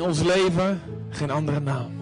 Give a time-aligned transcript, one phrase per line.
[0.00, 1.92] In ons leven geen andere naam.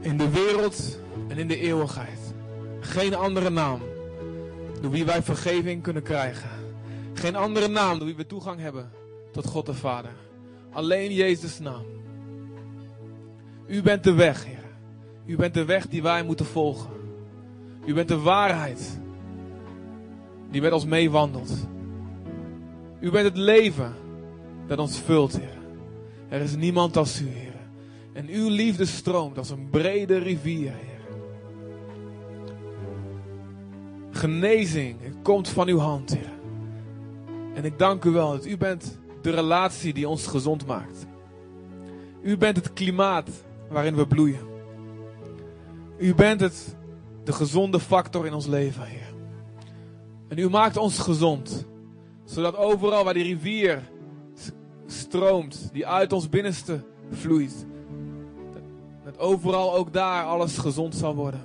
[0.00, 2.34] In de wereld en in de eeuwigheid.
[2.80, 3.80] Geen andere naam
[4.80, 6.50] door wie wij vergeving kunnen krijgen.
[7.12, 8.90] Geen andere naam door wie we toegang hebben
[9.32, 10.12] tot God de Vader.
[10.72, 11.84] Alleen Jezus' naam.
[13.66, 14.64] U bent de weg, Heer.
[15.26, 16.90] U bent de weg die wij moeten volgen.
[17.84, 19.00] U bent de waarheid
[20.50, 21.66] die met ons meewandelt.
[23.00, 23.94] U bent het leven
[24.66, 25.59] dat ons vult, Heer.
[26.30, 27.54] Er is niemand als u, Heer.
[28.12, 31.00] En uw liefde stroomt als een brede rivier, Heer.
[34.10, 36.32] Genezing komt van uw hand, Heer.
[37.54, 41.06] En ik dank u wel dat u bent de relatie die ons gezond maakt.
[42.22, 43.28] U bent het klimaat
[43.68, 44.48] waarin we bloeien.
[45.98, 46.76] U bent het,
[47.24, 49.14] de gezonde factor in ons leven, Heer.
[50.28, 51.66] En u maakt ons gezond,
[52.24, 53.82] zodat overal waar die rivier
[54.92, 57.66] stroomt, die uit ons binnenste vloeit,
[59.04, 61.40] dat overal ook daar alles gezond zal worden.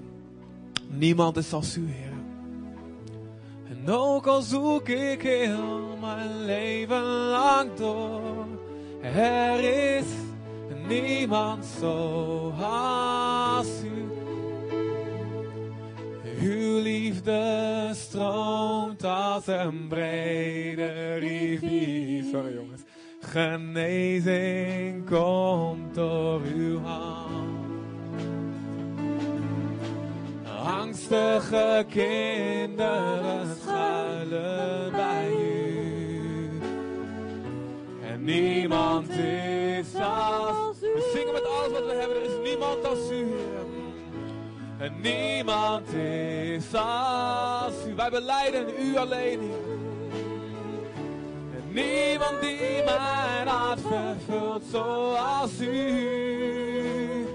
[0.87, 2.13] Niemand is als u, Heer.
[3.69, 8.45] En ook al zoek ik heel mijn leven lang door,
[9.01, 9.59] er
[9.95, 10.05] is
[10.87, 14.05] niemand zo als u.
[16.41, 22.23] Uw liefde stroomt als een brede rivier.
[22.31, 22.74] Sorry jongens.
[23.35, 27.33] Genezing komt door uw hand.
[30.65, 36.49] Angstige kinderen schuilen bij u.
[38.11, 40.93] En niemand is als u.
[40.93, 42.17] We zingen met alles wat we hebben.
[42.17, 43.27] Er is niemand als u.
[44.77, 47.95] En niemand is als u.
[47.95, 49.84] Wij beleiden u alleen, En
[51.75, 57.27] niemand die mijn hart vervult zoals u.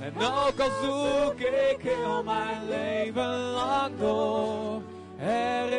[0.00, 4.82] En ook al zoek ik heel mijn leven lang door,
[5.16, 5.72] er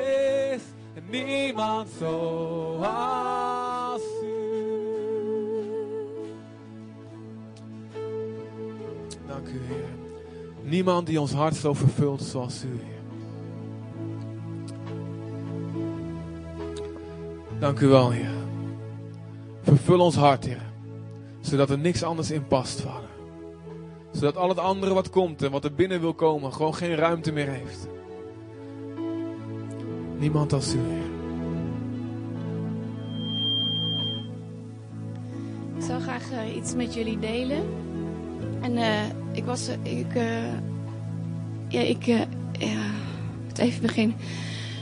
[0.53, 0.61] is
[1.09, 4.33] niemand zoals u.
[9.27, 9.89] Dank u, Heer.
[10.61, 12.79] Niemand die ons hart zo vervult zoals u,
[17.59, 18.33] Dank u wel, Heer.
[19.61, 20.61] Vervul ons hart, Heer.
[21.39, 23.13] Zodat er niks anders in past, Vader
[24.15, 27.31] zodat al het andere wat komt en wat er binnen wil komen, gewoon geen ruimte
[27.31, 27.87] meer heeft.
[30.17, 31.13] Niemand als u, Heer.
[35.77, 37.63] Ik zou graag uh, iets met jullie delen.
[38.61, 40.13] En uh, ik was, uh, ik,
[41.67, 42.91] ja, ik, ja,
[43.47, 44.17] het even beginnen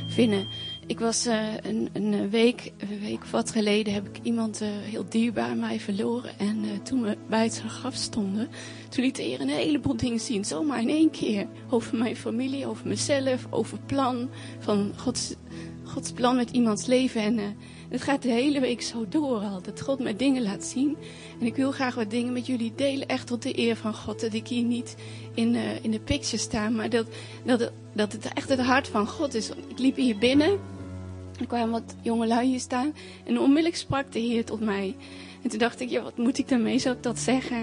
[0.07, 0.47] vinden.
[0.87, 4.67] Ik was uh, een, een, week, een week of wat geleden heb ik iemand uh,
[4.71, 6.39] heel dierbaar mij verloren.
[6.39, 8.47] En toen we bij het graf stonden,
[8.89, 10.45] toen liet de een heleboel dingen zien.
[10.45, 11.47] Zomaar in één keer.
[11.69, 14.29] Over mijn familie, over mezelf, over plan.
[14.59, 15.35] Van Gods,
[15.83, 17.21] Gods plan met iemands leven.
[17.21, 17.39] En
[17.89, 19.61] het gaat de hele week zo door al.
[19.61, 20.97] Dat God mij dingen laat zien.
[21.39, 23.07] En ik wil graag wat dingen met jullie delen.
[23.07, 24.21] Echt tot de eer van God.
[24.21, 24.95] Dat ik hier niet
[25.33, 26.69] in, in de picture sta.
[26.69, 27.07] Maar dat,
[27.45, 29.49] dat, dat het echt het hart van God is.
[29.49, 30.72] Ik liep hier binnen.
[31.43, 32.93] Er kwamen wat jonge lui hier staan.
[33.25, 34.95] En onmiddellijk sprak de Heer tot mij.
[35.41, 36.79] En toen dacht ik, ja, wat moet ik daarmee?
[36.79, 37.57] Zou ik dat zeggen?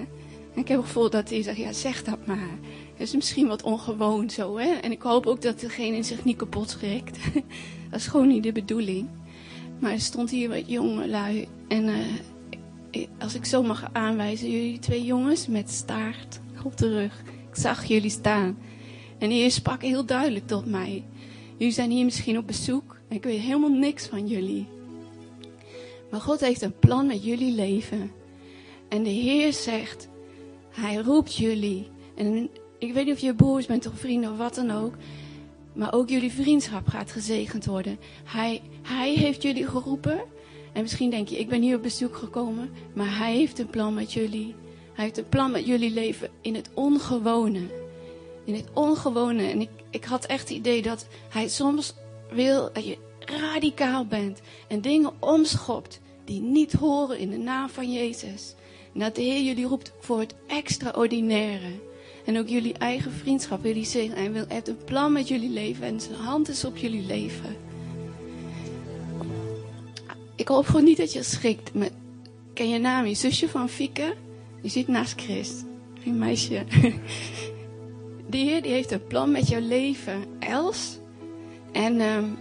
[0.55, 2.59] En ik heb het gevoel dat hij zegt, ja, zeg dat maar.
[2.93, 4.69] Dat is misschien wat ongewoon zo, hè.
[4.69, 7.19] En ik hoop ook dat degene zich niet kapot schrikt.
[7.91, 9.09] dat is gewoon niet de bedoeling.
[9.79, 11.49] Maar er stond hier wat jonge lui.
[11.69, 11.85] En
[12.93, 17.23] uh, als ik zo mag aanwijzen, jullie twee jongens met staart op de rug.
[17.51, 18.59] Ik zag jullie staan.
[19.19, 21.05] En de sprak heel duidelijk tot mij.
[21.57, 22.90] Jullie zijn hier misschien op bezoek.
[23.11, 24.67] Ik weet helemaal niks van jullie.
[26.11, 28.13] Maar God heeft een plan met jullie leven.
[28.89, 30.09] En de Heer zegt,
[30.71, 31.89] Hij roept jullie.
[32.15, 34.95] En ik weet niet of je broers bent of vrienden of wat dan ook.
[35.73, 37.99] Maar ook jullie vriendschap gaat gezegend worden.
[38.25, 40.21] Hij, hij heeft jullie geroepen.
[40.73, 42.71] En misschien denk je, ik ben hier op bezoek gekomen.
[42.95, 44.55] Maar Hij heeft een plan met jullie.
[44.93, 47.61] Hij heeft een plan met jullie leven in het ongewone.
[48.45, 49.43] In het ongewone.
[49.43, 51.95] En ik, ik had echt het idee dat Hij soms
[52.33, 57.93] wil dat je radicaal bent en dingen omschopt die niet horen in de naam van
[57.93, 58.55] Jezus.
[58.95, 61.71] En dat de Heer jullie roept voor het extraordinaire.
[62.25, 64.17] En ook jullie eigen vriendschap wil hij zeggen.
[64.17, 67.57] Hij wil, heeft een plan met jullie leven en zijn hand is op jullie leven.
[70.37, 71.75] Ik hoop gewoon niet dat je schrikt.
[71.75, 71.93] Met,
[72.55, 74.15] ken je naam, je zusje van Fieke?
[74.61, 75.51] Die zit naast Chris.
[76.05, 76.65] Een meisje.
[78.31, 80.25] De Heer die heeft een plan met jouw leven.
[80.39, 81.00] Els.
[81.73, 82.39] En um,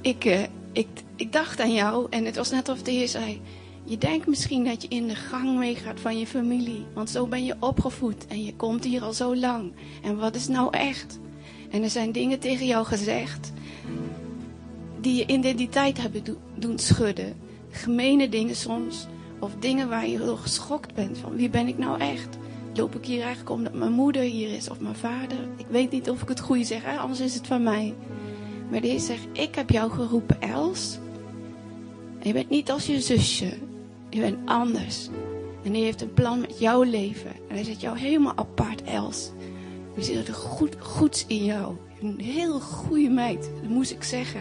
[0.00, 3.40] ik, uh, ik, ik dacht aan jou en het was net of de Heer zei:
[3.84, 7.44] Je denkt misschien dat je in de gang meegaat van je familie, want zo ben
[7.44, 9.72] je opgevoed en je komt hier al zo lang.
[10.02, 11.18] En wat is nou echt?
[11.70, 13.52] En er zijn dingen tegen jou gezegd
[15.00, 16.22] die je identiteit hebben
[16.54, 17.34] doen schudden.
[17.70, 19.06] Gemene dingen soms,
[19.38, 22.38] of dingen waar je heel geschokt bent van wie ben ik nou echt?
[22.74, 25.38] Loop ik hier eigenlijk omdat mijn moeder hier is of mijn vader?
[25.56, 26.96] Ik weet niet of ik het goede zeg, hè?
[26.96, 27.94] anders is het van mij.
[28.70, 30.98] Maar deze zegt, ik heb jou geroepen, Els.
[32.18, 33.52] En je bent niet als je zusje.
[34.10, 35.08] Je bent anders.
[35.62, 37.30] En hij heeft een plan met jouw leven.
[37.48, 39.30] En hij zet jou helemaal apart, Els.
[39.96, 41.74] Er zit er goed, goeds in jou.
[42.02, 44.40] Een heel goede meid, dat moest ik zeggen.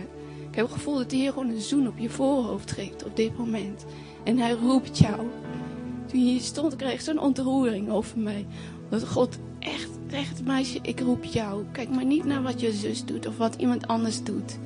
[0.50, 3.16] Ik heb het gevoel dat hij hier gewoon een zoen op je voorhoofd geeft op
[3.16, 3.86] dit moment.
[4.24, 5.28] En hij roept jou.
[6.10, 8.46] Toen je hier stond, kreeg zo'n ontroering over mij.
[8.90, 11.64] Dat God echt, echt meisje, ik roep jou.
[11.72, 14.58] Kijk maar niet naar wat je zus doet of wat iemand anders doet.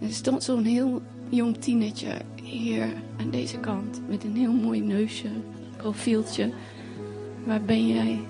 [0.00, 2.88] er stond zo'n heel jong tienertje hier
[3.20, 4.00] aan deze kant.
[4.08, 5.28] Met een heel mooi neusje,
[5.76, 6.52] profieltje.
[7.44, 8.20] Waar ben jij?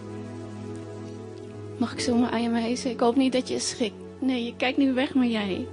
[1.76, 2.90] Mag ik zomaar aan je wijzen?
[2.90, 3.94] Ik hoop niet dat je schrikt.
[4.18, 5.66] Nee, je kijkt nu weg, maar jij.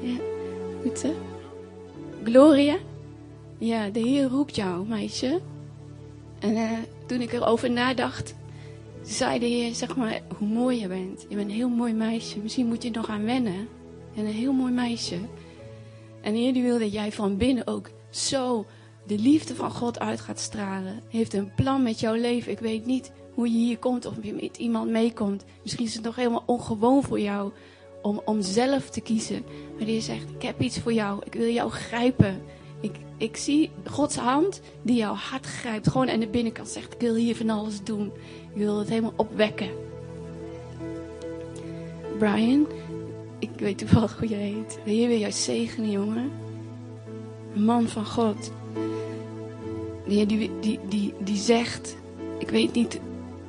[0.00, 0.16] Ja,
[0.82, 1.12] goed hè?
[2.24, 2.76] Gloria?
[3.58, 5.40] Ja, de Heer roept jou, meisje.
[6.38, 6.70] En uh,
[7.06, 8.34] toen ik erover nadacht,
[9.02, 11.26] zei de Heer, zeg maar, hoe mooi je bent.
[11.28, 12.38] Je bent een heel mooi meisje.
[12.38, 13.68] Misschien moet je nog aan wennen.
[14.14, 15.18] En een heel mooi meisje.
[16.22, 18.66] En de Heer die wil dat jij van binnen ook zo
[19.06, 21.02] de liefde van God uit gaat stralen.
[21.08, 22.52] Heeft een plan met jouw leven.
[22.52, 25.44] Ik weet niet hoe je hier komt of je met iemand meekomt.
[25.62, 27.52] Misschien is het nog helemaal ongewoon voor jou
[28.02, 29.44] om, om zelf te kiezen.
[29.76, 31.22] Maar die zegt, ik heb iets voor jou.
[31.24, 32.42] Ik wil jou grijpen.
[32.84, 35.88] Ik, ik zie Gods hand die jouw hart grijpt.
[35.88, 38.06] Gewoon aan de binnenkant zegt, ik wil hier van alles doen.
[38.54, 39.68] Ik wil het helemaal opwekken.
[42.18, 42.66] Brian,
[43.38, 44.78] ik weet toevallig hoe je heet.
[44.84, 46.30] De Heer wil jou zegenen, jongen.
[47.54, 48.52] Een man van God.
[50.06, 50.50] Die, die,
[50.88, 51.96] die, die zegt,
[52.38, 53.00] ik weet niet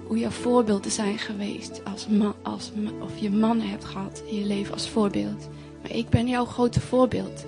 [0.07, 1.81] hoe jouw voorbeelden zijn geweest.
[1.83, 2.71] Als man, als,
[3.01, 5.49] of je mannen hebt gehad in je leven als voorbeeld.
[5.81, 7.45] Maar ik ben jouw grote voorbeeld.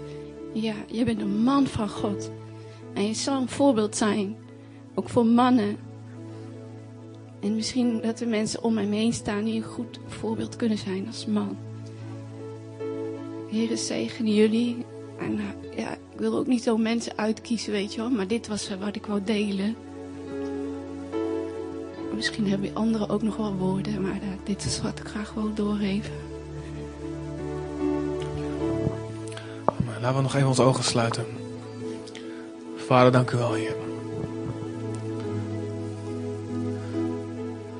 [0.61, 2.31] Ja, je bent een man van God.
[2.93, 4.37] En je zal een voorbeeld zijn.
[4.95, 5.77] Ook voor mannen.
[7.39, 11.07] En misschien dat er mensen om mij heen staan die een goed voorbeeld kunnen zijn
[11.07, 11.57] als man.
[13.49, 14.85] Heer, zegen jullie.
[15.19, 18.09] En eh, ja, ik wil ook niet zo mensen uitkiezen, weet je wel.
[18.09, 19.75] Maar dit was wat ik wou delen.
[22.15, 25.53] Misschien hebben anderen ook nog wel woorden, maar uh, dit is wat ik graag wil
[25.53, 26.26] doorgeven.
[30.01, 31.25] Laten we nog even onze ogen sluiten.
[32.75, 33.75] Vader, dank u wel, Heer.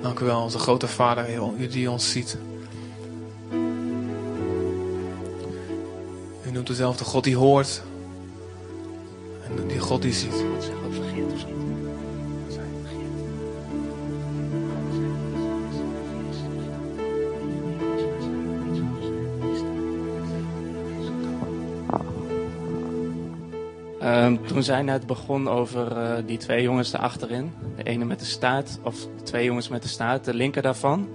[0.02, 2.38] Dank u wel, onze grote Vader, Heer, die ons ziet.
[6.46, 7.81] U noemt dezelfde God die hoort.
[9.44, 10.44] En die God die ziet.
[24.28, 28.26] Um, toen zij net begon over uh, die twee jongens achterin, de ene met de
[28.26, 31.10] staart, of de twee jongens met de staart, de linker daarvan,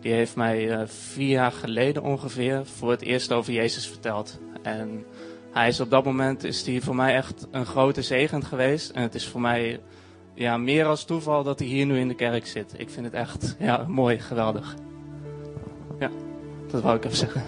[0.00, 4.38] die heeft mij uh, vier jaar geleden ongeveer voor het eerst over Jezus verteld.
[4.62, 5.04] En
[5.52, 8.90] hij is op dat moment is die voor mij echt een grote zegen geweest.
[8.90, 9.80] En het is voor mij
[10.34, 12.74] ja, meer als toeval dat hij hier nu in de kerk zit.
[12.76, 14.74] Ik vind het echt ja, mooi, geweldig.
[15.98, 16.10] Ja,
[16.70, 17.42] dat wou ik even zeggen.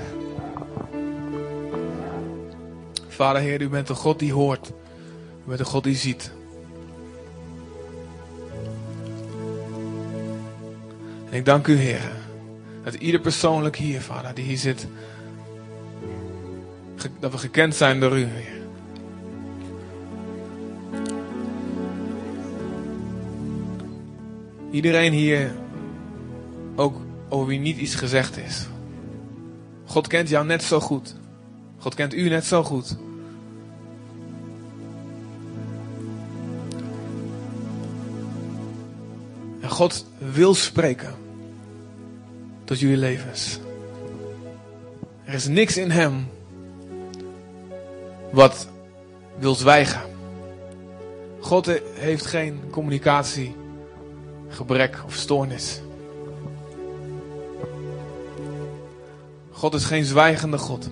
[3.09, 4.73] Vader Heer, u bent een God die hoort.
[5.49, 6.33] Bent een God die ziet.
[11.31, 12.12] En ik dank u, Heer,
[12.85, 14.87] dat ieder persoonlijk hier, Vader, die hier zit,
[17.21, 18.28] dat we gekend zijn door u.
[24.71, 25.55] Iedereen hier,
[26.76, 28.67] ook over wie niet iets gezegd is.
[29.85, 31.14] God kent jou net zo goed.
[31.78, 32.97] God kent u net zo goed.
[39.79, 41.15] God wil spreken
[42.65, 43.59] tot jullie levens.
[45.25, 46.29] Er is niks in Hem
[48.31, 48.69] wat
[49.39, 50.01] wil zwijgen.
[51.41, 53.57] God heeft geen communicatie,
[54.49, 55.81] gebrek of stoornis.
[59.51, 60.89] God is geen zwijgende God.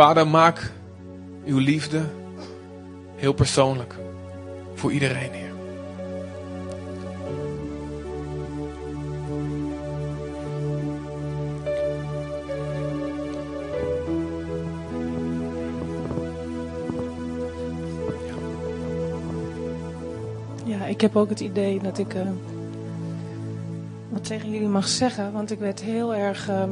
[0.00, 0.72] Vader, maak
[1.44, 2.02] uw liefde
[3.16, 3.94] heel persoonlijk
[4.74, 5.52] voor iedereen, hier.
[20.64, 22.22] Ja, ik heb ook het idee dat ik eh,
[24.08, 26.48] wat tegen jullie mag zeggen, want ik werd heel erg.
[26.48, 26.70] Ehm,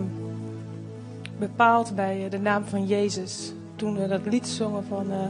[1.39, 3.53] bepaald bij uh, de naam van Jezus.
[3.77, 5.27] Toen we dat lied zongen van uh,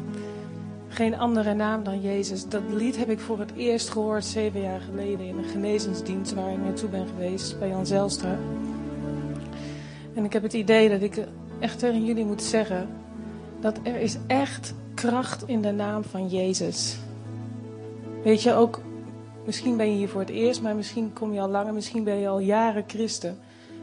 [0.88, 2.48] Geen andere naam dan Jezus.
[2.48, 6.52] Dat lied heb ik voor het eerst gehoord zeven jaar geleden in een genezingsdienst waar
[6.52, 8.38] ik naartoe ben geweest bij Jan Zelstra.
[10.14, 11.24] En ik heb het idee dat ik
[11.60, 12.88] echt tegen jullie moet zeggen
[13.60, 16.98] dat er is echt kracht in de naam van Jezus.
[18.24, 18.80] Weet je ook,
[19.44, 22.16] misschien ben je hier voor het eerst, maar misschien kom je al langer, misschien ben
[22.16, 23.38] je al jaren christen.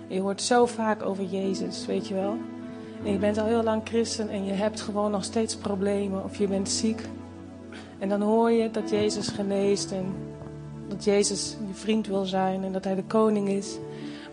[0.07, 2.37] Je hoort zo vaak over Jezus, weet je wel.
[3.03, 6.37] En je bent al heel lang christen en je hebt gewoon nog steeds problemen of
[6.37, 7.01] je bent ziek.
[7.99, 10.05] En dan hoor je dat Jezus geneest en
[10.87, 13.77] dat Jezus je vriend wil zijn en dat Hij de koning is.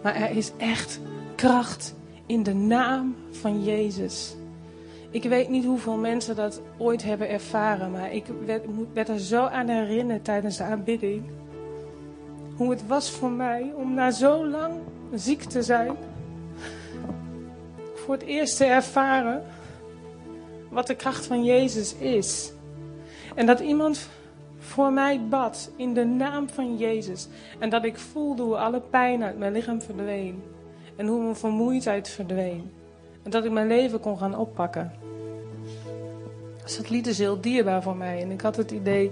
[0.03, 1.01] Maar er is echt
[1.35, 1.95] kracht
[2.27, 4.37] in de naam van Jezus.
[5.11, 8.25] Ik weet niet hoeveel mensen dat ooit hebben ervaren, maar ik
[8.93, 11.23] werd, er zo aan herinnerd tijdens de aanbidding.
[12.57, 14.75] Hoe het was voor mij om na zo lang
[15.19, 15.97] ziek te zijn,
[17.95, 19.43] voor het eerst te ervaren
[20.71, 22.53] wat de kracht van Jezus is.
[23.35, 24.09] En dat iemand
[24.59, 27.29] voor mij bad in de naam van Jezus.
[27.59, 30.43] En dat ik voelde hoe alle pijn uit mijn lichaam verdween.
[30.97, 32.71] En hoe mijn vermoeidheid verdween.
[33.23, 34.93] En dat ik mijn leven kon gaan oppakken.
[36.63, 38.23] Dus dat lied is heel dierbaar voor mij.
[38.23, 39.11] En ik had het idee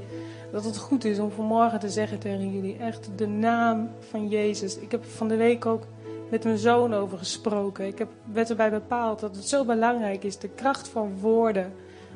[0.53, 4.79] dat het goed is om vanmorgen te zeggen tegen jullie echt de naam van Jezus.
[4.79, 5.87] Ik heb van de week ook
[6.31, 7.87] met mijn zoon over gesproken.
[7.87, 11.73] Ik heb, werd erbij bepaald dat het zo belangrijk is, de kracht van woorden,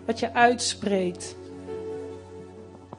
[0.07, 1.37] wat je uitspreekt.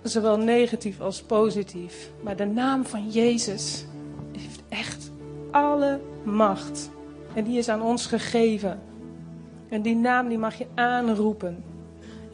[0.01, 2.09] Zowel negatief als positief.
[2.21, 3.85] Maar de naam van Jezus
[4.31, 5.11] heeft echt
[5.51, 6.89] alle macht.
[7.33, 8.79] En die is aan ons gegeven.
[9.69, 11.63] En die naam die mag je aanroepen.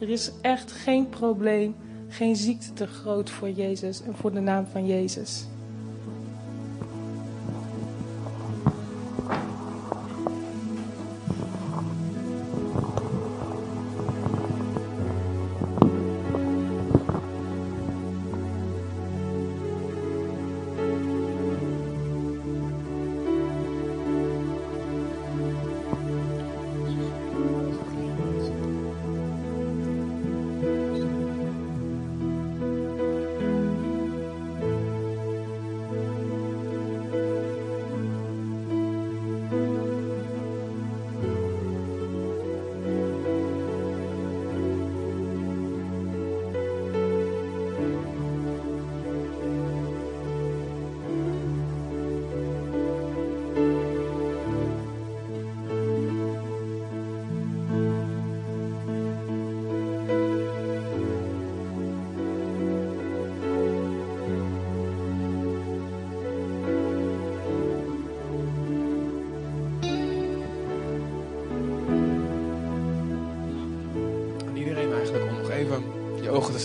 [0.00, 1.74] Er is echt geen probleem,
[2.12, 5.44] geen ziekte te groot voor Jezus en voor de naam van Jezus.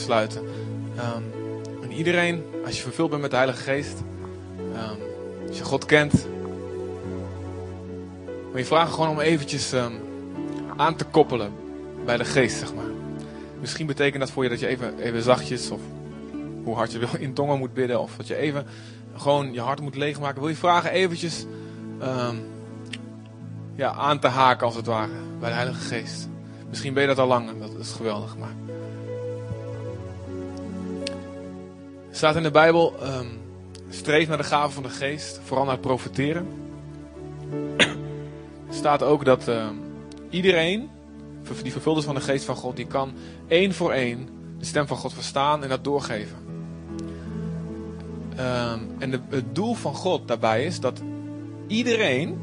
[0.09, 1.23] Um,
[1.83, 4.01] en iedereen, als je vervuld bent met de Heilige Geest,
[4.57, 4.97] um,
[5.47, 6.27] als je God kent,
[8.51, 9.93] wil je vragen gewoon om eventjes um,
[10.77, 11.51] aan te koppelen
[12.05, 12.91] bij de Geest, zeg maar.
[13.59, 15.81] Misschien betekent dat voor je dat je even, even zachtjes, of
[16.63, 18.65] hoe hard je wil, in tongen moet bidden, of dat je even
[19.15, 20.39] gewoon je hart moet leegmaken.
[20.39, 21.45] Wil je vragen eventjes
[23.75, 26.29] ja, aan te haken, als het ware, bij de Heilige Geest.
[26.69, 28.55] Misschien ben je dat al lang en dat is geweldig, maar...
[32.17, 33.27] staat in de Bijbel, um,
[33.89, 36.47] streef naar de gaven van de geest, vooral naar het profiteren.
[38.67, 39.67] Er staat ook dat uh,
[40.29, 40.89] iedereen
[41.63, 43.13] die vervuld is van de geest van God, die kan
[43.47, 46.37] één voor één de stem van God verstaan en dat doorgeven.
[48.31, 51.01] Um, en de, het doel van God daarbij is dat
[51.67, 52.39] iedereen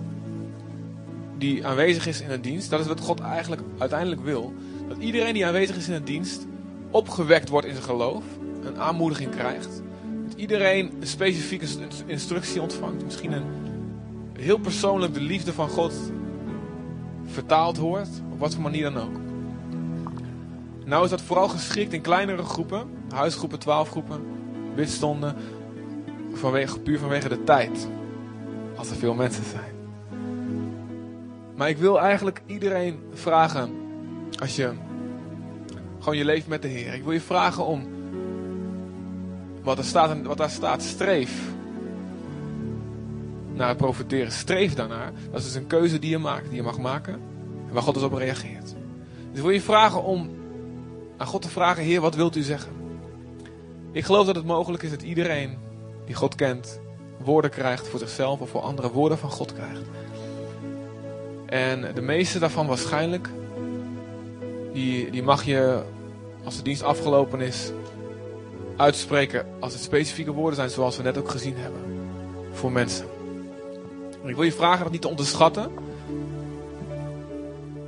[1.39, 4.53] die aanwezig is in het dienst, dat is wat God eigenlijk uiteindelijk wil,
[4.89, 6.47] dat iedereen die aanwezig is in het dienst
[6.91, 8.23] opgewekt wordt in zijn geloof
[8.67, 9.83] een aanmoediging krijgt.
[10.27, 11.67] Dat iedereen een specifieke
[12.07, 13.05] instructie ontvangt.
[13.05, 13.45] Misschien een
[14.39, 15.95] heel persoonlijk de liefde van God
[17.25, 18.09] vertaald hoort.
[18.33, 19.21] Op wat voor manier dan ook.
[20.85, 22.91] Nou is dat vooral geschikt in kleinere groepen.
[23.09, 24.21] Huisgroepen, twaalfgroepen,
[24.75, 25.37] bidstonden.
[26.33, 27.89] Vanwege, puur vanwege de tijd.
[28.77, 29.75] Als er veel mensen zijn.
[31.57, 33.71] Maar ik wil eigenlijk iedereen vragen.
[34.41, 34.73] Als je
[35.99, 36.95] gewoon je leeft met de Heer.
[36.95, 37.87] Ik wil je vragen om
[39.65, 41.53] wat, er staat, wat daar staat, streef
[43.53, 44.33] naar het profiteren.
[44.33, 45.13] Streef daarnaar.
[45.31, 47.13] Dat is dus een keuze die je maakt, die je mag maken.
[47.67, 48.75] En waar God dus op reageert.
[49.33, 50.31] Dus wil je vragen om
[51.17, 52.73] aan God te vragen, Heer, wat wilt u zeggen?
[53.93, 55.59] Ik geloof dat het mogelijk is dat iedereen
[56.07, 56.81] die God kent,
[57.19, 59.83] woorden krijgt voor zichzelf of voor andere woorden van God krijgt.
[61.47, 63.29] En de meeste daarvan waarschijnlijk,
[64.73, 65.83] die, die mag je
[66.45, 67.73] als de dienst afgelopen is,
[68.77, 71.81] uitspreken als het specifieke woorden zijn zoals we net ook gezien hebben.
[72.53, 73.07] Voor mensen.
[74.25, 75.71] ik wil je vragen dat niet te onderschatten.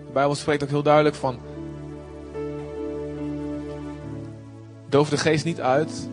[0.06, 1.38] De Bijbel spreekt ook heel duidelijk van.
[4.88, 6.08] Doof de geest niet uit.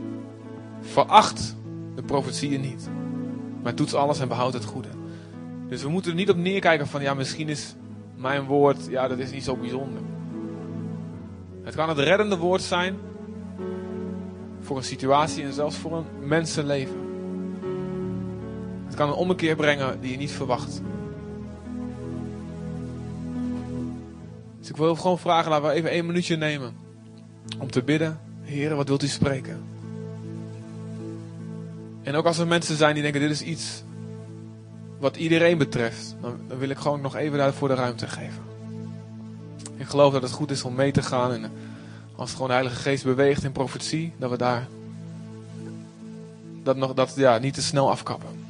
[0.82, 1.56] Veracht
[1.96, 2.90] de profetieën niet.
[3.64, 4.90] Maar doet alles en behoud het goede.
[5.68, 7.76] Dus we moeten er niet op neerkijken van ja, misschien is
[8.16, 10.02] mijn woord, ja, dat is niet zo bijzonder.
[11.64, 12.98] Het kan het reddende woord zijn
[14.64, 16.96] voor een situatie en zelfs voor een mensenleven.
[18.86, 20.82] Het kan een ommekeer brengen die je niet verwacht.
[24.60, 26.74] Dus ik wil gewoon vragen, laten we even één minuutje nemen
[27.60, 28.20] om te bidden.
[28.42, 29.64] Heren, wat wilt u spreken?
[32.04, 33.84] En ook als er mensen zijn die denken, dit is iets
[35.00, 38.44] wat iedereen betreft, dan, wil ik gewoon nog even daarvoor de ruimte geven.
[39.78, 41.52] Ik geloof dat het goed is om mee te gaan en
[42.16, 44.68] als gewoon de Heilige Geest beweegt in profetie, dat we daar
[46.64, 48.43] dat nog dat ja, niet te snel afkappen.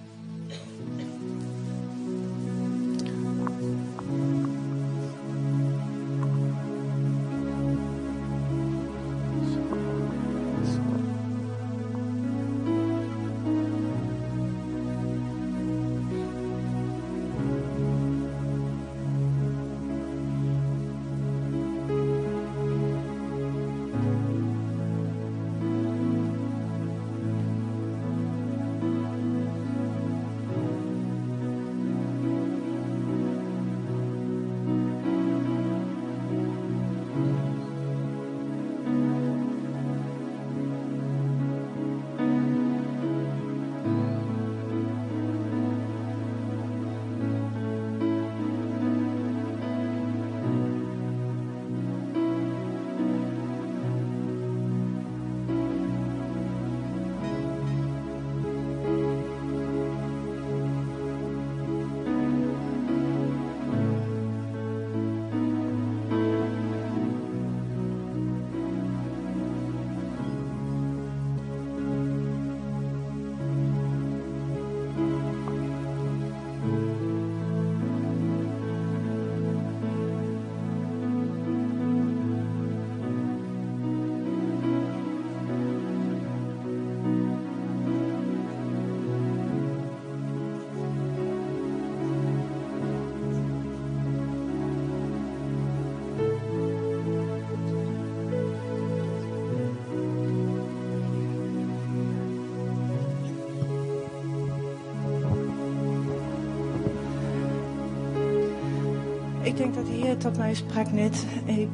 [109.54, 111.26] Ik denk dat de Heer tot mij sprak net.
[111.46, 111.68] Ik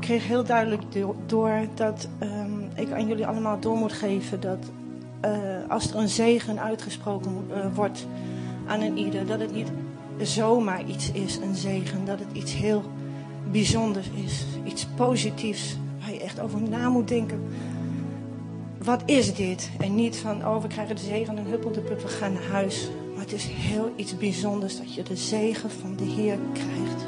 [0.00, 0.82] kreeg heel duidelijk
[1.26, 4.58] door dat um, ik aan jullie allemaal door moet geven dat
[5.24, 5.30] uh,
[5.68, 8.06] als er een zegen uitgesproken uh, wordt
[8.66, 9.70] aan een ieder, dat het niet
[10.20, 12.82] zomaar iets is, een zegen, dat het iets heel
[13.50, 17.42] bijzonders is, iets positiefs waar je echt over na moet denken.
[18.82, 19.70] Wat is dit?
[19.78, 22.50] En niet van, oh, we krijgen de zegen en huppel de pup, we gaan naar
[22.50, 22.90] huis.
[23.14, 27.07] Maar het is heel iets bijzonders dat je de zegen van de Heer krijgt.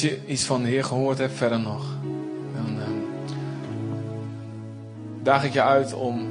[0.00, 1.84] Als je iets van de Heer gehoord hebt, verder nog,
[2.54, 2.84] dan uh,
[5.22, 6.28] daag ik je uit om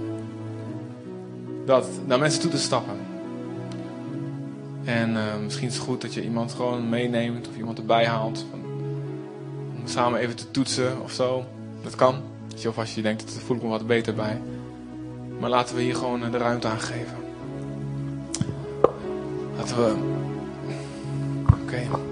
[1.66, 2.96] dat naar mensen toe te stappen.
[4.84, 8.46] En uh, misschien is het goed dat je iemand gewoon meeneemt of iemand erbij haalt.
[9.76, 11.46] Om samen even te toetsen of zo.
[11.84, 12.22] Dat kan.
[12.68, 14.42] Of als je denkt, dat voel ik me wat beter bij.
[15.40, 17.18] Maar laten we hier gewoon de ruimte aan geven.
[19.58, 19.96] Laten we.
[21.64, 22.09] Oké.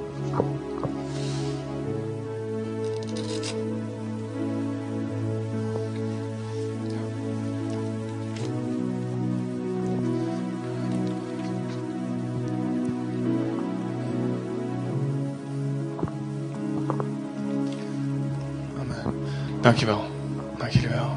[19.67, 20.11] Dankjewel.
[20.57, 21.11] Dank jullie wel.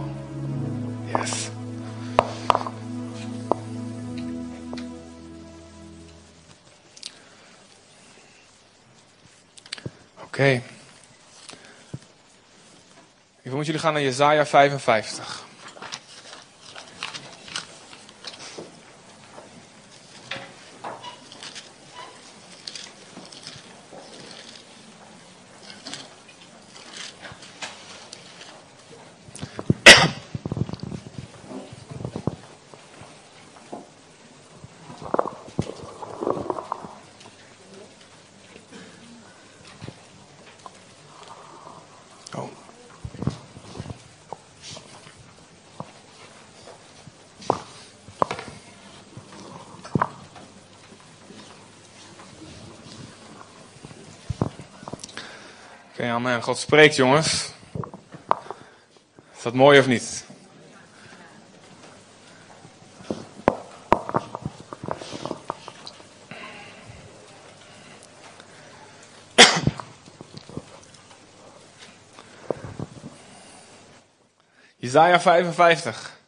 [1.15, 1.49] Yes.
[10.15, 10.25] Oké.
[10.25, 10.55] Okay.
[10.55, 10.63] Ik
[13.43, 15.49] wil Jongens, jullie gaan naar Jezaja 55.
[56.01, 56.43] Oké, amen.
[56.43, 57.53] God spreekt, jongens.
[59.37, 60.25] Is dat mooi of niet?
[74.77, 76.19] Jezaja 55.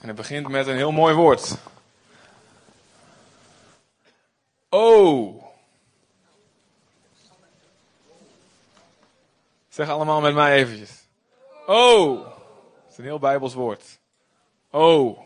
[0.00, 1.56] En het begint met een heel mooi woord.
[4.70, 5.42] Oh.
[9.78, 11.06] Zeg allemaal met mij eventjes.
[11.66, 12.24] Oh.
[12.24, 13.98] Dat is een heel Bijbels woord.
[14.70, 15.20] Oh.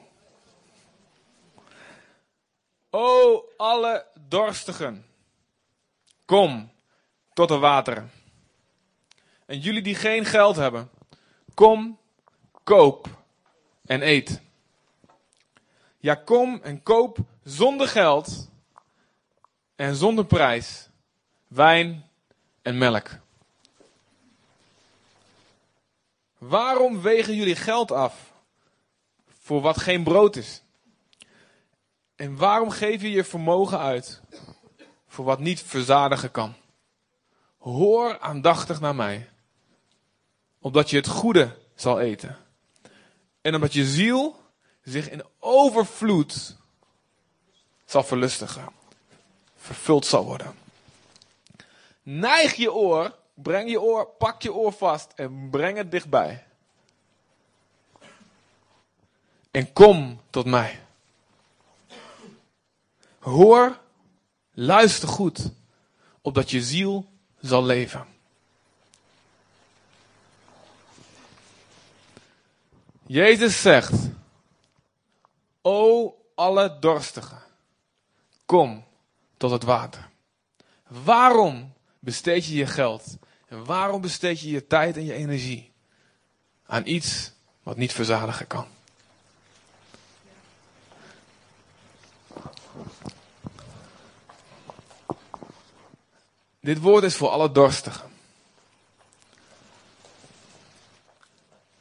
[2.90, 5.06] Oh, alle dorstigen.
[6.24, 6.72] Kom
[7.32, 8.10] tot de wateren.
[9.46, 10.90] En jullie die geen geld hebben,
[11.54, 11.98] kom,
[12.64, 13.08] koop
[13.86, 14.40] en eet.
[15.98, 18.50] Ja, kom en koop zonder geld
[19.76, 20.88] en zonder prijs
[21.48, 22.08] wijn
[22.62, 23.21] en melk.
[26.42, 28.33] Waarom wegen jullie geld af
[29.42, 30.62] voor wat geen brood is?
[32.16, 34.20] En waarom geef je je vermogen uit
[35.09, 36.55] voor wat niet verzadigen kan?
[37.59, 39.31] Hoor aandachtig naar mij,
[40.59, 42.37] opdat je het goede zal eten.
[43.40, 44.40] En omdat je ziel
[44.83, 46.57] zich in overvloed
[47.85, 48.68] zal verlustigen,
[49.57, 50.55] vervuld zal worden.
[52.02, 56.44] Neig je oor, breng je oor, pak je oor vast en breng het dichtbij.
[59.50, 60.81] En kom tot mij.
[63.18, 63.78] Hoor,
[64.52, 65.50] luister goed,
[66.20, 67.07] opdat je ziel
[67.40, 68.07] zal leven.
[73.07, 73.92] Jezus zegt,
[75.62, 77.42] O alle dorstigen,
[78.46, 78.85] kom
[79.37, 80.09] tot het water.
[80.87, 83.16] Waarom besteed je je geld
[83.52, 85.72] en waarom besteed je je tijd en je energie
[86.66, 88.66] aan iets wat niet verzadigen kan?
[96.60, 98.10] Dit woord is voor alle dorstigen.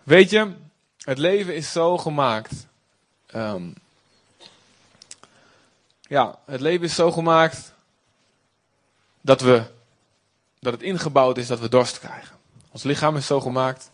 [0.04, 0.56] Weet je,
[0.98, 2.68] het leven is zo gemaakt.
[3.26, 3.72] ehm,
[6.02, 7.74] ja, het leven is zo gemaakt
[9.22, 9.80] dat we
[10.62, 12.36] dat het ingebouwd is dat we dorst krijgen.
[12.72, 13.92] Ons lichaam is zo gemaakt.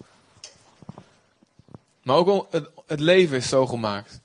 [2.03, 4.19] Maar ook het, het leven is zo gemaakt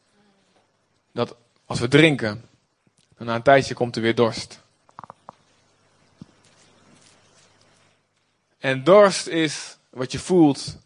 [1.12, 2.44] dat als we drinken,
[3.16, 4.60] dan na een tijdje komt er weer dorst.
[8.58, 10.78] En dorst is wat je voelt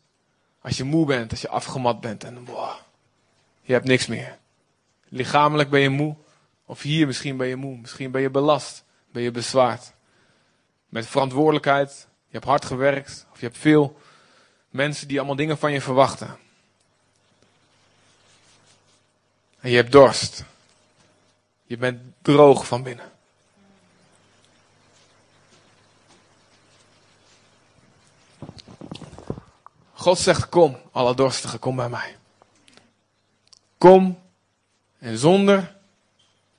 [0.61, 2.75] als je moe bent, als je afgemat bent en wow,
[3.62, 4.38] je hebt niks meer.
[5.09, 6.16] Lichamelijk ben je moe,
[6.64, 9.95] of hier misschien ben je moe, misschien ben je belast, ben je bezwaard.
[10.88, 14.01] Met verantwoordelijkheid, je hebt hard gewerkt, of je hebt veel
[14.68, 16.38] mensen die allemaal dingen van je verwachten.
[19.61, 20.44] En je hebt dorst.
[21.64, 23.12] Je bent droog van binnen.
[29.92, 32.16] God zegt: Kom, alle dorstigen, kom bij mij.
[33.79, 34.22] Kom
[34.99, 35.77] en zonder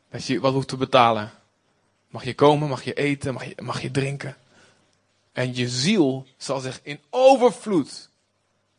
[0.10, 1.32] dat je wat hoeft te betalen.
[2.08, 4.38] Mag je komen, mag je eten, mag je, mag je drinken.
[5.32, 8.10] En je ziel zal zich in overvloed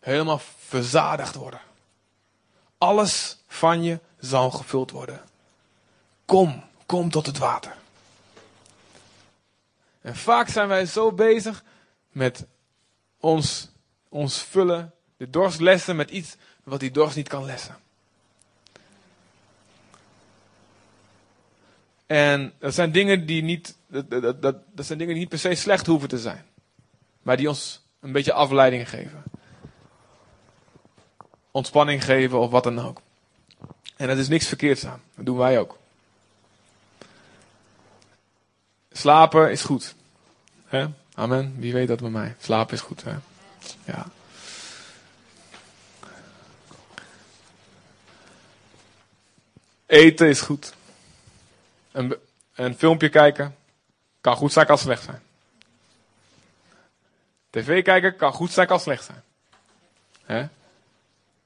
[0.00, 1.60] helemaal verzadigd worden.
[2.78, 5.22] Alles van je zal gevuld worden.
[6.24, 7.76] Kom, kom tot het water.
[10.00, 11.64] En vaak zijn wij zo bezig
[12.08, 12.46] met
[13.20, 13.68] ons,
[14.08, 17.76] ons vullen, de dorst lessen met iets wat die dorst niet kan lessen.
[22.08, 25.38] En dat zijn dingen die niet, dat, dat, dat, dat zijn dingen die niet per
[25.38, 26.44] se slecht hoeven te zijn.
[27.22, 29.22] Maar die ons een beetje afleiding geven.
[31.50, 33.00] Ontspanning geven of wat dan ook.
[33.96, 35.02] En dat is niks verkeerds aan.
[35.14, 35.78] Dat doen wij ook.
[38.92, 39.94] Slapen is goed.
[40.66, 40.86] Hè?
[41.14, 41.54] Amen.
[41.58, 42.36] Wie weet dat bij mij.
[42.38, 43.04] Slapen is goed.
[43.04, 43.14] Hè?
[43.84, 44.06] Ja.
[49.86, 50.76] Eten is goed.
[52.54, 53.56] Een, filmpje kijken
[54.20, 55.22] kan goed zijn, kan slecht zijn.
[57.50, 59.10] TV kijken kan goed zijn, kan slecht
[60.24, 60.50] zijn.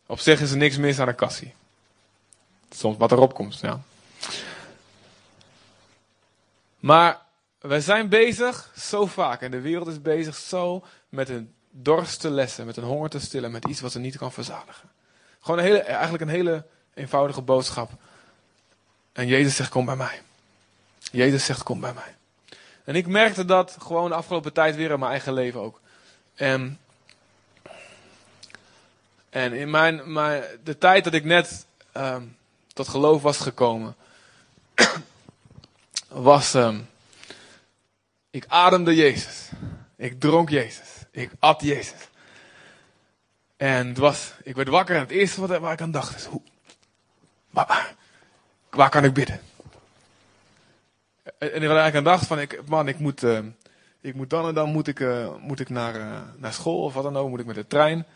[0.06, 1.54] Op zich is er niks mis aan een kassie.
[2.70, 3.80] Soms wat erop komt, ja.
[6.78, 7.20] Maar
[7.58, 12.30] wij zijn bezig zo vaak en de wereld is bezig zo met een dorst te
[12.30, 14.90] lessen, met een honger te stillen, met iets wat ze niet kan verzadigen.
[15.40, 17.90] Gewoon een hele, eigenlijk een hele eenvoudige boodschap.
[19.12, 20.22] En Jezus zegt: Kom bij mij.
[21.12, 22.16] Jezus zegt: Kom bij mij.
[22.84, 25.80] En ik merkte dat gewoon de afgelopen tijd weer in mijn eigen leven ook.
[26.34, 26.78] En,
[29.30, 32.22] en in mijn, mijn, de tijd dat ik net ehm,
[32.72, 33.96] tot geloof was gekomen,
[36.08, 36.54] was.
[36.54, 36.80] ehm,
[38.30, 39.48] ik ademde Jezus.
[39.96, 40.88] Ik dronk Jezus.
[41.10, 42.08] Ik at Jezus.
[43.56, 46.24] En het was, ik werd wakker en het eerste wat, waar ik aan dacht is:
[46.24, 46.40] hoe,
[47.50, 49.40] waar, kan ik bidden?
[51.22, 53.38] En ik had eigenlijk aan dacht van, ik, man, ik moet, eh,
[54.00, 56.94] ik moet dan en dan moet ik, eh, moet ik naar, eh, naar school of
[56.94, 58.06] wat dan ook, moet ik met de trein.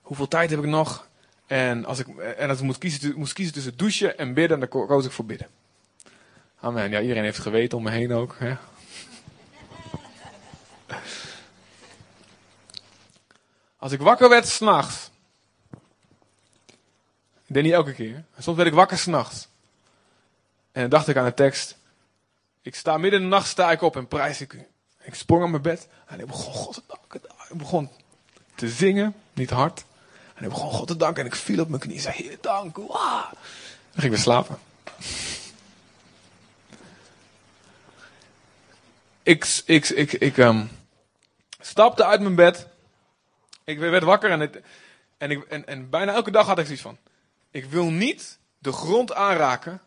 [0.00, 1.08] Hoeveel tijd heb ik nog?
[1.46, 4.68] En als ik, en als ik moest kiezen, moest kiezen tussen douchen en bidden, dan
[4.68, 5.48] ko- koos ik voor bidden.
[6.60, 6.90] Amen.
[6.90, 8.36] Ja, iedereen heeft geweten om me heen ook.
[8.38, 8.56] Hè?
[13.78, 15.10] Als ik wakker werd s'nachts.
[17.46, 18.24] Ik deed niet elke keer.
[18.38, 19.48] Soms werd ik wakker s'nachts.
[20.72, 21.78] En dan dacht ik aan de tekst.
[22.62, 24.66] Ik sta midden in de nacht, sta ik op en prijs ik u.
[25.02, 27.20] Ik sprong aan mijn bed en ik begon God te danken.
[27.50, 27.90] Ik begon
[28.54, 29.84] te zingen, niet hard.
[30.34, 31.94] En ik begon God te danken en ik viel op mijn knie.
[31.94, 32.82] Ik zei, Heer, dank u.
[32.88, 33.32] Ah.
[33.32, 34.58] Dan ging ik weer slapen.
[39.22, 40.66] Ik, ik, ik, ik ehm,
[41.60, 42.68] stapte uit mijn bed.
[43.64, 44.60] Ik werd wakker en, het,
[45.18, 46.98] en, ik, en, en bijna elke dag had ik zoiets van.
[47.50, 49.80] Ik wil niet de grond aanraken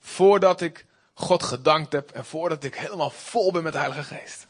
[0.00, 0.86] voordat ik
[1.18, 4.46] God gedankt heb en voordat ik helemaal vol ben met de Heilige Geest.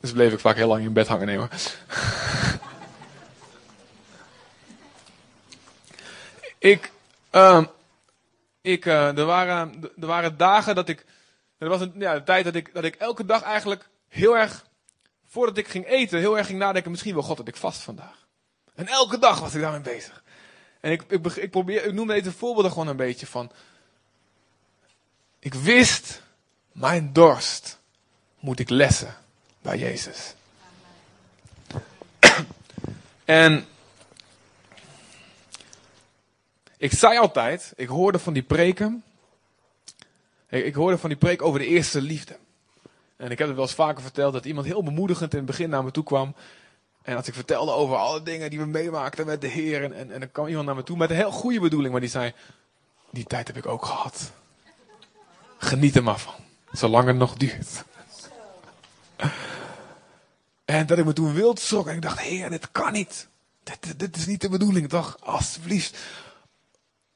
[0.00, 1.48] Dus bleef ik vaak heel lang in bed hangen nemen.
[6.72, 6.92] ik,
[7.30, 7.64] ehm,
[8.60, 11.04] ik, eh, er, waren, er waren dagen dat ik,
[11.58, 14.64] er was een, ja, een tijd dat ik, dat ik elke dag eigenlijk heel erg,
[15.28, 18.26] voordat ik ging eten, heel erg ging nadenken, misschien wel God dat ik vast vandaag.
[18.74, 20.23] En elke dag was ik daarmee bezig.
[20.84, 23.50] En ik, ik, ik probeer, ik noem deze voorbeelden gewoon een beetje van.
[25.38, 26.22] Ik wist,
[26.72, 27.78] mijn dorst
[28.38, 29.16] moet ik lessen
[29.62, 30.34] bij Jezus.
[33.24, 33.66] en
[36.76, 39.04] ik zei altijd, ik hoorde van die preken.
[40.48, 42.36] Ik, ik hoorde van die preek over de eerste liefde.
[43.16, 45.70] En ik heb het wel eens vaker verteld dat iemand heel bemoedigend in het begin
[45.70, 46.34] naar me toe kwam.
[47.04, 49.82] En als ik vertelde over alle dingen die we meemaakten met de Heer.
[49.82, 51.92] En, en, dan kwam iemand naar me toe met een heel goede bedoeling.
[51.92, 52.32] Maar die zei,
[53.10, 54.32] die tijd heb ik ook gehad.
[55.58, 56.34] Geniet er maar van.
[56.72, 57.84] Zolang het nog duurt.
[60.64, 61.86] En dat ik me toen wild schrok.
[61.86, 63.28] En ik dacht, Heer, dit kan niet.
[63.62, 65.16] Dit, dit, is niet de bedoeling, toch?
[65.20, 65.98] Alsjeblieft.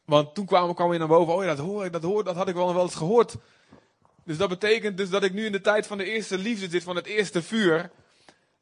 [0.04, 1.34] Want toen kwam, kwam je naar boven.
[1.34, 3.36] Oh ja, dat hoor ik, dat, hoor, dat had ik wel wel eens gehoord.
[4.24, 6.82] Dus dat betekent dus dat ik nu in de tijd van de eerste liefde zit.
[6.82, 7.90] Van het eerste vuur.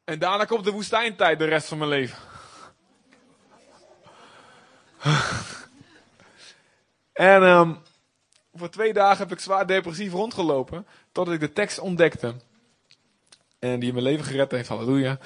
[0.07, 2.17] En daarna komt de woestijntijd de rest van mijn leven.
[7.13, 7.73] en ehm,
[8.53, 10.87] voor twee dagen heb ik zwaar depressief rondgelopen.
[11.11, 12.35] Totdat ik de tekst ontdekte.
[13.59, 15.17] En die mijn leven gered heeft, halleluja.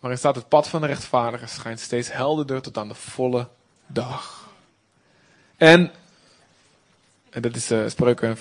[0.00, 3.48] Waarin staat het pad van de rechtvaardige schijnt steeds helderder tot aan de volle
[3.86, 4.48] dag.
[5.56, 5.92] En,
[7.30, 8.38] en dat is uh, spreuken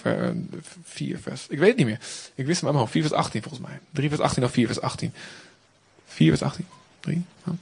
[0.83, 1.99] 4 vers, ik weet het niet meer.
[2.35, 3.79] Ik wist maar mijn 4 vers 18 volgens mij.
[3.91, 5.13] 3 vers 18 of 4 vers 18.
[6.05, 6.67] 4 vers 18.
[6.99, 7.25] 3.
[7.47, 7.53] Oh.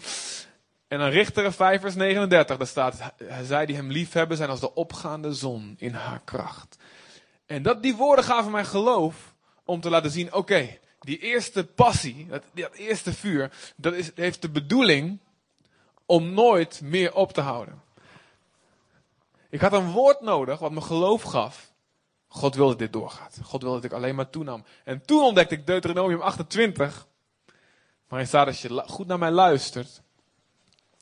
[0.88, 4.60] En dan Richteren 5 vers 39, daar staat, zij die hem lief hebben zijn als
[4.60, 6.78] de opgaande zon in haar kracht.
[7.46, 9.34] En dat, die woorden gaven mij geloof
[9.64, 14.42] om te laten zien, oké, die eerste passie, dat, dat eerste vuur, dat is, heeft
[14.42, 15.20] de bedoeling
[16.06, 17.82] om nooit meer op te houden.
[19.56, 21.72] Ik had een woord nodig wat me geloof gaf.
[22.28, 23.40] God wilde dat dit doorgaat.
[23.44, 24.64] God wilde dat ik alleen maar toenam.
[24.84, 27.08] En toen ontdekte ik Deuteronomium 28.
[28.08, 30.02] Waarin staat als je goed naar mij luistert.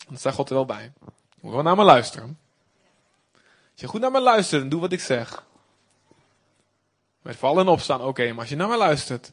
[0.07, 0.91] Dan staat God er wel bij.
[1.29, 2.39] Je moet wel naar me luisteren.
[3.71, 5.45] Als je goed naar me luistert en doe wat ik zeg.
[7.21, 8.29] Met vallen en opstaan, oké.
[8.29, 9.31] Maar als je naar me luistert.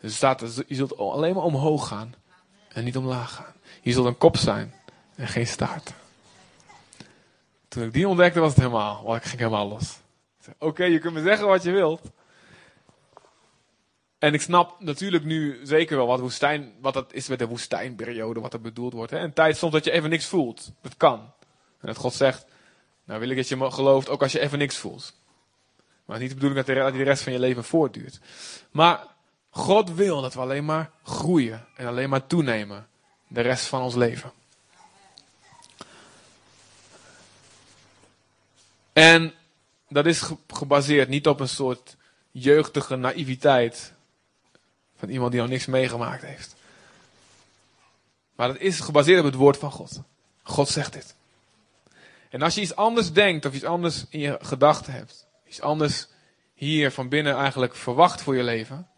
[0.00, 2.14] Dan staat er, je zult alleen maar omhoog gaan.
[2.68, 3.54] En niet omlaag gaan.
[3.82, 4.74] Je zult een kop zijn.
[5.14, 5.92] En geen staart.
[7.74, 9.16] Toen ik die ontdekte was het helemaal.
[9.16, 9.98] Ik ging helemaal los.
[10.58, 12.10] Oké, je kunt me zeggen wat je wilt.
[14.18, 18.40] En ik snap natuurlijk nu zeker wel wat, woestijn, wat dat is met de woestijnperiode,
[18.40, 19.10] wat er bedoeld wordt.
[19.10, 19.18] Hè?
[19.18, 20.72] Een tijd soms dat je even niks voelt.
[20.80, 21.18] Dat kan.
[21.80, 22.46] En dat God zegt,
[23.04, 25.14] nou wil ik dat je me gelooft ook als je even niks voelt.
[25.76, 28.20] Maar het is niet de bedoeling dat die rest van je leven voortduurt.
[28.70, 29.06] Maar
[29.50, 32.86] God wil dat we alleen maar groeien en alleen maar toenemen.
[33.28, 34.32] De rest van ons leven.
[38.94, 39.34] En
[39.88, 41.96] dat is gebaseerd niet op een soort
[42.30, 43.92] jeugdige naïviteit.
[44.96, 46.54] Van iemand die nog niks meegemaakt heeft.
[48.34, 50.00] Maar dat is gebaseerd op het woord van God.
[50.42, 51.14] God zegt dit.
[52.30, 55.26] En als je iets anders denkt of iets anders in je gedachten hebt.
[55.48, 56.06] Iets anders
[56.54, 58.88] hier van binnen eigenlijk verwacht voor je leven.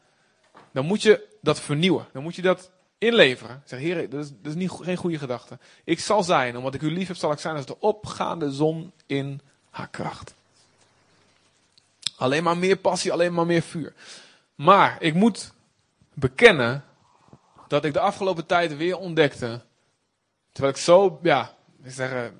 [0.72, 2.06] Dan moet je dat vernieuwen.
[2.12, 3.62] Dan moet je dat inleveren.
[3.64, 5.58] Zeg, heer, dat is, dat is niet, geen goede gedachte.
[5.84, 8.92] Ik zal zijn, omdat ik u lief heb, zal ik zijn als de opgaande zon
[9.06, 9.40] in
[9.76, 10.34] haar kracht.
[12.16, 13.94] Alleen maar meer passie, alleen maar meer vuur.
[14.54, 15.52] Maar ik moet
[16.14, 16.84] bekennen
[17.68, 19.60] dat ik de afgelopen tijd weer ontdekte.
[20.52, 22.30] Terwijl ik zo, ja, ik zeg,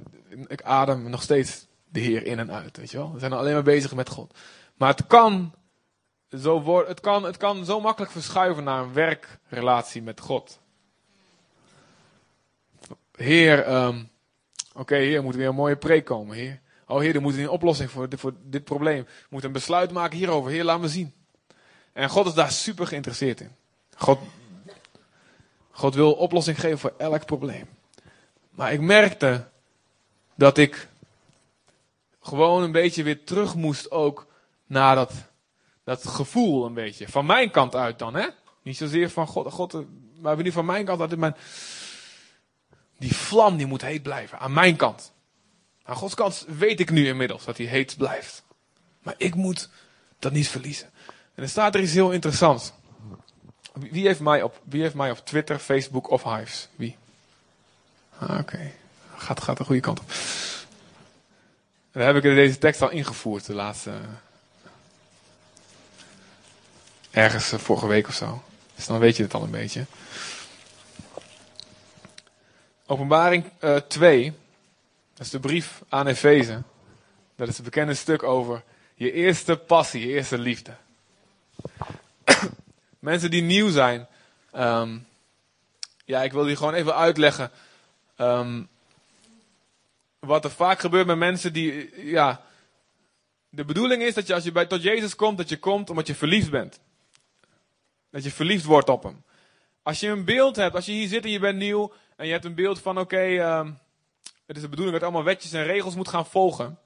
[0.47, 3.13] ik adem nog steeds de Heer in en uit, weet je wel.
[3.13, 4.39] We zijn alleen maar bezig met God.
[4.75, 5.55] Maar het kan
[6.39, 10.59] zo, worden, het kan, het kan zo makkelijk verschuiven naar een werkrelatie met God.
[13.17, 14.11] Heer, um,
[14.69, 16.61] oké, okay, Heer, moet weer een mooie preek komen, Heer.
[16.87, 19.03] Oh Heer, er moet een oplossing voor, voor dit probleem.
[19.05, 20.51] We moeten een besluit maken hierover.
[20.51, 21.15] Heer, laat me zien.
[21.93, 23.51] En God is daar super geïnteresseerd in.
[23.97, 24.19] God,
[25.71, 27.69] God wil oplossing geven voor elk probleem.
[28.51, 29.49] Maar ik merkte
[30.35, 30.89] dat ik
[32.21, 34.27] gewoon een beetje weer terug moest ook
[34.67, 35.13] naar dat,
[35.85, 37.09] dat gevoel een beetje.
[37.09, 38.27] Van mijn kant uit dan, hè?
[38.63, 39.85] Niet zozeer van God, God
[40.21, 41.17] maar niet van mijn kant uit.
[41.17, 41.37] Mijn,
[42.99, 45.13] die vlam die moet heet blijven, aan mijn kant.
[45.87, 48.43] Aan Gods kant weet ik nu inmiddels dat hij heet blijft.
[49.03, 49.69] Maar ik moet
[50.19, 50.91] dat niet verliezen.
[51.35, 52.73] En er staat er iets heel interessants.
[53.73, 56.69] Wie heeft mij op, wie heeft mij op Twitter, Facebook of Hives?
[56.77, 56.97] Wie?
[58.19, 58.73] Ah, Oké.
[59.17, 60.13] Gaat, gaat de goede kant op.
[61.93, 63.93] dan heb ik deze tekst al ingevoerd, de laatste.
[67.11, 68.43] Ergens eh, vorige week of zo.
[68.75, 69.85] Dus dan weet je het al een beetje.
[72.87, 74.33] Openbaring uh, 2.
[75.17, 76.63] Dat is de brief aan Efeze.
[77.37, 78.63] Dat is het bekende stuk over
[78.95, 80.77] je eerste passie, je eerste liefde.
[82.99, 84.09] Mensen die nieuw zijn.
[84.57, 85.07] Um,
[86.05, 87.51] ja, ik wil die gewoon even uitleggen.
[88.19, 88.69] Um,
[90.19, 91.91] wat er vaak gebeurt met mensen die.
[92.07, 92.45] Ja,
[93.49, 96.07] de bedoeling is dat je als je bij, tot Jezus komt, dat je komt omdat
[96.07, 96.81] je verliefd bent.
[98.11, 99.23] Dat je verliefd wordt op hem.
[99.83, 101.93] Als je een beeld hebt, als je hier zit en je bent nieuw.
[102.17, 103.79] En je hebt een beeld van: oké, um,
[104.47, 106.79] het is de bedoeling dat allemaal wetjes en regels moet gaan volgen.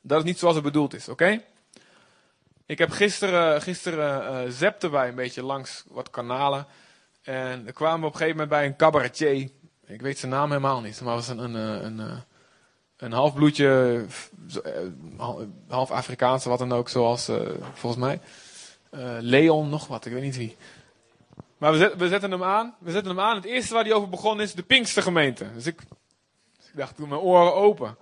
[0.00, 1.42] Dat is niet zoals het bedoeld is, oké?
[2.66, 6.66] Ik heb gisteren, gisteren uh, zepte wij een beetje langs wat kanalen.
[7.22, 9.50] En er kwamen we op een gegeven moment bij een cabaretier.
[9.86, 12.16] Ik weet zijn naam helemaal niet, maar het was een, een, een, een, eh,
[12.96, 14.04] een halfbloedje,
[14.64, 14.72] eh,
[15.68, 17.30] half Afrikaanse, wat dan ook, zoals
[17.74, 18.20] volgens mij.
[19.20, 20.56] Leon, nog wat, ik weet niet wie.
[21.58, 22.74] Maar we zetten hem aan.
[22.78, 23.36] We zetten hem aan.
[23.36, 25.46] Het eerste waar hij over begon is de Pinkstergemeente.
[25.54, 25.82] Dus ik
[26.74, 27.96] ik dacht toen mijn oren open.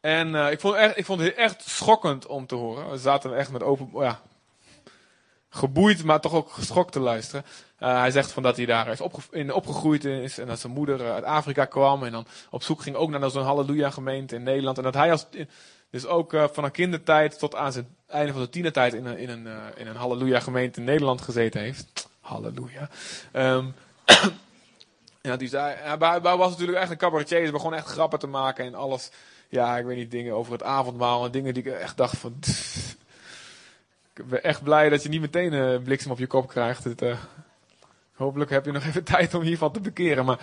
[0.00, 2.90] En uh, ik, vond echt, ik vond het echt schokkend om te horen.
[2.90, 4.20] We zaten echt met open, ja,
[5.48, 7.44] geboeid, maar toch ook geschokt te luisteren.
[7.80, 10.72] Uh, hij zegt van dat hij daar is opge in opgegroeid is en dat zijn
[10.72, 14.34] moeder uh, uit Afrika kwam en dan op zoek ging ook naar zo'n halleluja gemeente
[14.34, 14.76] in Nederland.
[14.78, 15.26] En dat hij als,
[15.90, 19.28] dus ook van een kindertijd tot aan zijn einde van de tienertijd in een, in
[19.28, 22.08] een, in een halleluja gemeente in Nederland gezeten heeft.
[22.20, 22.90] Halleluja.
[23.32, 23.74] Um,
[25.20, 27.46] Ja, die zei, hij was natuurlijk echt een cabaretier.
[27.46, 29.10] Ze begon echt grappen te maken en alles.
[29.48, 32.38] Ja, ik weet niet, dingen over het avondmaal en dingen die ik echt dacht van...
[34.14, 36.84] ik ben echt blij dat je niet meteen een bliksem op je kop krijgt.
[36.84, 37.18] Het, uh,
[38.14, 40.24] hopelijk heb je nog even tijd om hiervan te bekeren.
[40.24, 40.38] Maar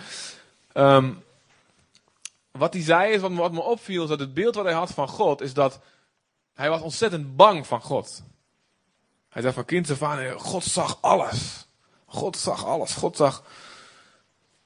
[0.74, 1.22] um,
[2.50, 4.90] wat hij zei is, wat wat me opviel, is dat het beeld wat hij had
[4.90, 5.80] van God, is dat
[6.54, 8.22] hij was ontzettend bang van God.
[9.28, 11.66] Hij zei van kind af aan, God zag alles.
[12.06, 12.94] God zag alles.
[12.94, 13.42] God zag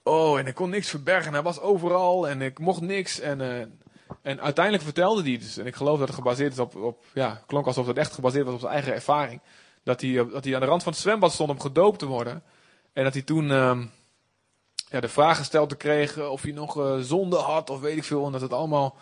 [0.02, 1.32] Oh, en ik kon niks verbergen.
[1.32, 3.20] Hij was overal en ik mocht niks.
[3.20, 3.60] En, uh,
[4.22, 7.42] en uiteindelijk vertelde hij dus, en ik geloof dat het gebaseerd is op, op ja,
[7.46, 9.40] klonk alsof het echt gebaseerd was op zijn eigen ervaring.
[9.82, 12.42] Dat hij, dat hij aan de rand van het zwembad stond om gedoopt te worden.
[12.92, 13.78] En dat hij toen uh,
[14.88, 18.26] ja, de vraag gesteld kreeg of hij nog uh, zonde had of weet ik veel.
[18.26, 18.96] En dat het allemaal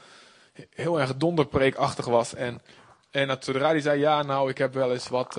[0.71, 2.35] heel erg donderpreekachtig was.
[2.35, 2.63] En,
[3.11, 5.39] en dat zodra hij zei, ja nou ik heb wel eens wat...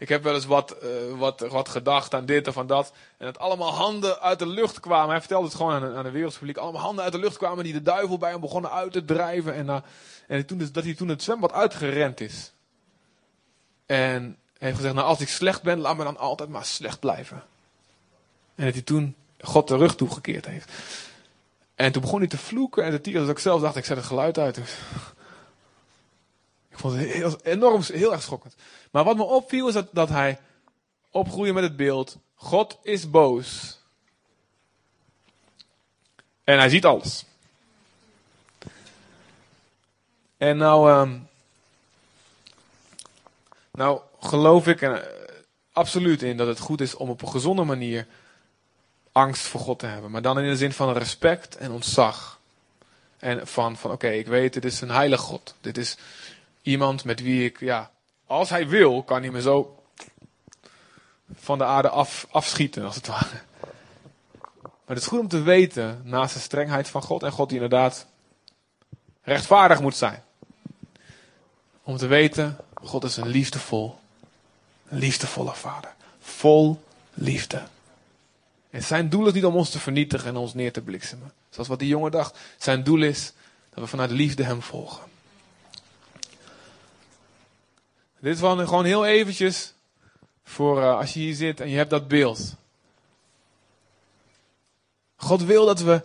[0.00, 0.88] Ik heb wel eens wat, eh,
[1.18, 2.92] wat, wat gedacht aan dit of aan dat.
[3.16, 5.10] En dat allemaal handen uit de lucht kwamen.
[5.10, 6.56] Hij vertelde het gewoon aan, aan de wereldspubliek.
[6.56, 9.54] Allemaal handen uit de lucht kwamen die de duivel bij hem begonnen uit te drijven.
[9.54, 9.76] En, uh,
[10.26, 12.52] en toen, dat hij toen het zwembad uitgerend is.
[13.86, 17.42] En heeft gezegd, nou als ik slecht ben, laat me dan altijd maar slecht blijven.
[18.54, 20.72] En dat hij toen God de rug toegekeerd heeft.
[21.74, 23.22] En toen begon hij te vloeken en te tieren.
[23.22, 24.60] Dus ik zelf dacht, ik zet het geluid uit.
[26.80, 28.54] Vond het heel, enorm, heel erg schokkend.
[28.90, 30.38] Maar wat me opviel is dat, dat hij
[31.10, 33.78] opgroeide met het beeld, God is boos.
[36.44, 37.24] En hij ziet alles.
[40.36, 41.28] En nou, um,
[43.72, 45.02] nou geloof ik
[45.72, 48.06] absoluut in dat het goed is om op een gezonde manier
[49.12, 50.10] angst voor God te hebben.
[50.10, 52.38] Maar dan in de zin van respect en ontzag.
[53.18, 55.54] En van, van oké, ik weet, dit is een heilige God.
[55.60, 55.96] Dit is
[56.70, 57.90] iemand met wie ik, ja,
[58.26, 59.82] als hij wil, kan hij me zo
[61.34, 63.40] van de aarde af, afschieten, als het ware.
[64.60, 67.60] Maar het is goed om te weten, naast de strengheid van God en God die
[67.60, 68.06] inderdaad
[69.22, 70.22] rechtvaardig moet zijn.
[71.82, 73.98] Om te weten, God is een liefdevol,
[74.88, 75.94] liefdevolle vader.
[76.20, 76.82] Vol
[77.14, 77.62] liefde.
[78.70, 81.32] En zijn doel is niet om ons te vernietigen en ons neer te bliksemen.
[81.50, 82.38] Zoals wat die jongen dacht.
[82.58, 83.32] Zijn doel is
[83.70, 85.09] dat we vanuit liefde hem volgen.
[88.20, 89.74] Dit is gewoon heel eventjes
[90.44, 92.54] voor uh, als je hier zit en je hebt dat beeld.
[95.16, 96.02] God wil dat we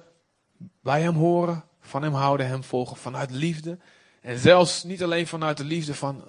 [0.82, 3.78] bij hem horen, van hem houden, hem volgen vanuit liefde.
[4.22, 6.24] En zelfs niet alleen vanuit de liefde van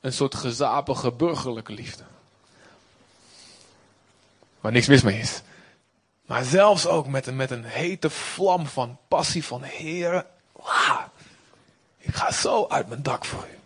[0.00, 2.02] een soort gezapige burgerlijke liefde.
[4.60, 5.42] Waar niks mis mee is.
[6.26, 10.26] Maar zelfs ook met een, met een hete vlam van passie van Heer.
[11.98, 13.61] ik ga zo uit mijn dak voor u.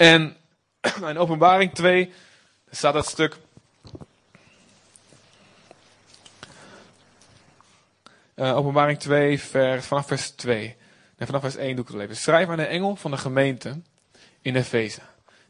[0.00, 0.36] En
[1.10, 2.12] in openbaring 2
[2.70, 3.36] staat dat stuk.
[8.36, 10.76] Uh, openbaring 2, vers, vanaf vers 2.
[11.16, 12.16] En vanaf vers 1 doe ik het even.
[12.16, 13.80] Schrijf aan de engel van de gemeente
[14.40, 15.00] in Efeze.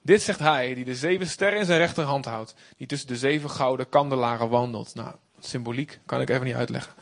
[0.03, 2.55] Dit zegt hij, die de zeven sterren in zijn rechterhand houdt.
[2.77, 4.95] Die tussen de zeven gouden kandelaren wandelt.
[4.95, 6.95] Nou, symboliek kan ik even niet uitleggen.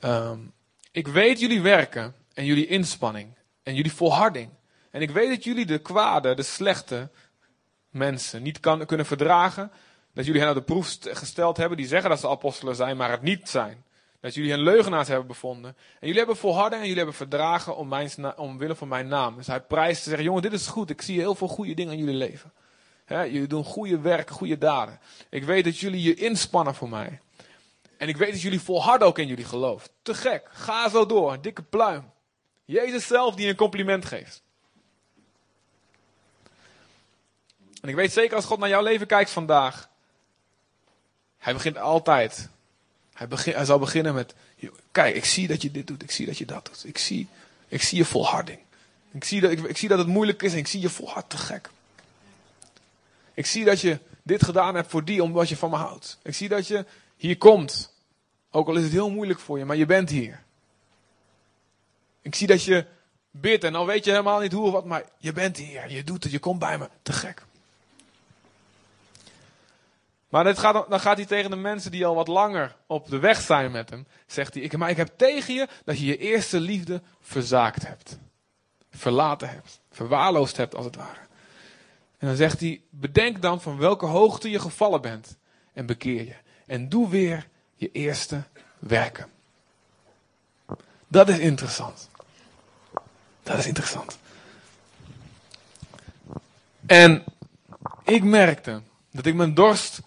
[0.00, 0.52] Um,
[0.90, 4.50] ik weet jullie werken en jullie inspanning en jullie volharding.
[4.94, 7.10] En ik weet dat jullie de kwade, de slechte
[7.90, 9.72] mensen niet kan, kunnen verdragen.
[10.12, 13.10] Dat jullie hen op de proef gesteld hebben, die zeggen dat ze apostelen zijn, maar
[13.10, 13.84] het niet zijn.
[14.20, 15.76] Dat jullie hen leugenaars hebben bevonden.
[15.76, 19.36] En jullie hebben volharden en jullie hebben verdragen om mijn, omwille van mijn naam.
[19.36, 20.90] Dus hij prijst te zeggen, jongen, dit is goed.
[20.90, 22.52] Ik zie heel veel goede dingen in jullie leven.
[23.06, 25.00] jullie doen goede werk, goede daden.
[25.28, 27.20] Ik weet dat jullie je inspannen voor mij.
[27.96, 29.88] En ik weet dat jullie volharden ook in jullie geloof.
[30.02, 30.48] Te gek.
[30.50, 31.40] Ga zo door.
[31.40, 32.12] Dikke pluim.
[32.64, 34.43] Jezus zelf die een compliment geeft.
[37.84, 39.88] En ik weet zeker als God naar jouw leven kijkt vandaag.
[41.38, 42.48] Hij begint altijd
[43.12, 44.34] hij, hij zal beginnen met,
[44.92, 46.84] kijk, ik zie dat je dit doet, ik zie dat je dat doet.
[46.86, 47.28] Ik zie,
[47.68, 48.58] ik zie je volharding.
[49.12, 51.30] Ik zie, dat, ik, ik zie dat het moeilijk is en ik zie je volhard
[51.30, 51.70] te gek.
[53.34, 56.18] Ik zie dat je dit gedaan hebt voor die, omdat je van me houdt.
[56.22, 56.84] Ik zie dat je
[57.16, 57.92] hier komt.
[58.50, 60.42] Ook al is het heel moeilijk voor je, maar je bent hier.
[62.22, 62.86] Ik zie dat je
[63.30, 65.90] bidt en dan weet je helemaal niet hoe of wat, maar je bent hier.
[65.90, 66.88] Je doet het, je komt bij me.
[67.02, 67.42] Te gek.
[70.34, 73.40] Maar gaat, dan gaat hij tegen de mensen die al wat langer op de weg
[73.40, 74.06] zijn met hem.
[74.26, 78.18] Zegt hij, maar ik heb tegen je dat je je eerste liefde verzaakt hebt.
[78.90, 79.80] Verlaten hebt.
[79.90, 81.18] Verwaarloosd hebt als het ware.
[82.18, 85.36] En dan zegt hij, bedenk dan van welke hoogte je gevallen bent.
[85.72, 86.36] En bekeer je.
[86.66, 88.42] En doe weer je eerste
[88.78, 89.26] werken.
[91.08, 92.08] Dat is interessant.
[93.42, 94.18] Dat is interessant.
[96.86, 97.24] En
[98.04, 100.00] ik merkte dat ik mijn dorst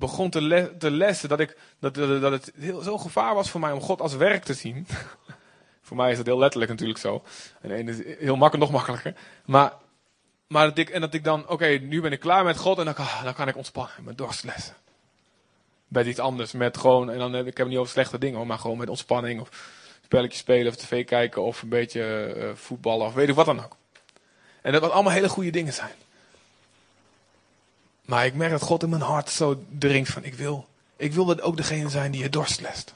[0.00, 3.72] begon te, le lessen dat, ik, dat, dat, het heel, zo'n gevaar was voor mij
[3.72, 4.86] om God als werk te zien.
[5.86, 7.22] voor mij is dat heel letterlijk natuurlijk zo.
[7.60, 7.86] En
[8.18, 9.14] heel makkelijk, nog makkelijker.
[9.44, 9.72] Maar,
[10.46, 12.84] maar dat ik, en dat ik dan, oké, nu ben ik klaar met God en
[12.84, 12.94] dan,
[13.24, 14.74] dan kan ik ontspannen met dorstlessen.
[15.88, 18.46] Bij iets anders, met gewoon, en dan heb ik heb het niet over slechte dingen,
[18.46, 19.48] maar gewoon met ontspanning of
[20.04, 23.64] spelletjes spelen of tv kijken of een beetje uh, voetballen of weet ik wat dan
[23.64, 23.76] ook.
[24.62, 25.94] En dat wat allemaal hele goede dingen zijn.
[28.10, 31.24] Maar ik merk dat God in mijn hart zo dringt van ik wil, ik wil
[31.24, 32.94] dat ook degene zijn die je dorst lest.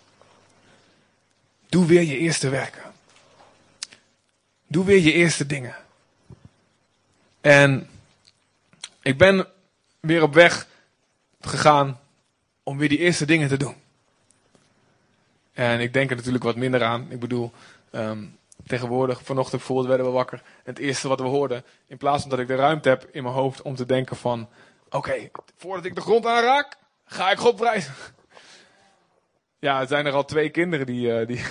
[1.69, 2.83] Doe weer je eerste werken.
[4.67, 5.75] Doe weer je eerste dingen.
[7.41, 7.89] En
[9.03, 9.47] ik ben
[10.01, 10.67] weer op weg
[11.41, 12.01] gegaan
[12.63, 13.77] om weer die eerste dingen te doen.
[15.53, 17.07] En ik denk er natuurlijk wat minder aan.
[17.11, 17.53] Ik bedoel,
[17.91, 20.43] um, Tegenwoordig, vanochtend bijvoorbeeld, werden we wakker.
[20.63, 23.35] Het eerste wat we hoorden, in plaats van dat ik de ruimte heb in mijn
[23.35, 24.49] hoofd om te denken van...
[24.95, 27.95] Oké, voordat ik de grond aanraak, ga ik God prijzen.
[29.59, 31.45] Ja, het zijn er al twee kinderen die, uh, die,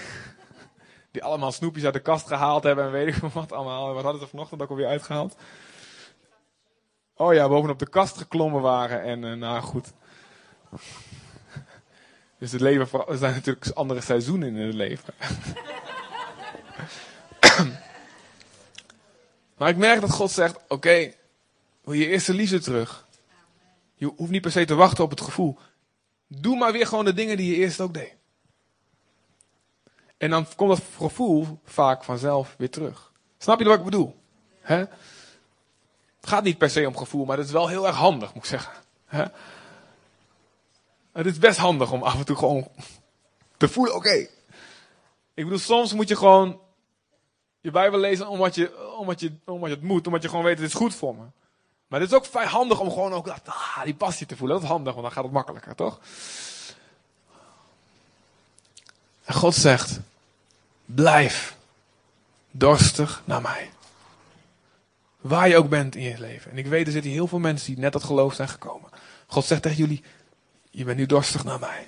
[1.12, 3.94] die allemaal snoepjes uit de kast gehaald hebben en weet ik wat allemaal.
[3.94, 5.36] Wat hadden ze vanochtend ook alweer uitgehaald?
[7.16, 9.92] Oh ja, bovenop de kast geklommen waren en uh, nou goed.
[12.38, 15.14] Dus het leven, er zijn natuurlijk andere seizoenen in het leven.
[19.58, 21.16] maar ik merk dat God zegt, oké, okay,
[21.84, 23.06] wil je eerste liefde terug?
[24.04, 25.58] Je hoeft niet per se te wachten op het gevoel.
[26.28, 28.16] Doe maar weer gewoon de dingen die je eerst ook deed.
[30.18, 33.12] En dan komt dat gevoel vaak vanzelf weer terug.
[33.38, 34.16] Snap je wat ik bedoel?
[34.62, 34.76] He?
[34.76, 38.44] Het gaat niet per se om gevoel, maar het is wel heel erg handig, moet
[38.44, 38.74] ik zeggen.
[39.06, 39.26] He?
[41.12, 42.68] Het is best handig om af en toe gewoon
[43.58, 44.28] te voelen, oké.
[45.34, 46.60] Ik bedoel, soms moet je gewoon
[47.62, 50.58] je Bijbel lezen omdat je, omdat, je, omdat je het moet, omdat je gewoon weet,
[50.58, 51.43] het is goed voor me.
[51.94, 54.56] Maar het is ook fijn handig om gewoon ook ah, die passie te voelen.
[54.56, 56.00] Dat is handig, want dan gaat het makkelijker, toch?
[59.24, 60.00] En God zegt,
[60.86, 61.56] blijf
[62.52, 63.72] dorstig naar mij.
[65.22, 66.52] Waar je ook bent in je leven.
[66.52, 68.90] En ik weet, er zitten heel veel mensen die net tot geloof zijn gekomen.
[69.28, 70.04] God zegt tegen jullie,
[70.70, 71.88] je bent nu dorstig naar mij.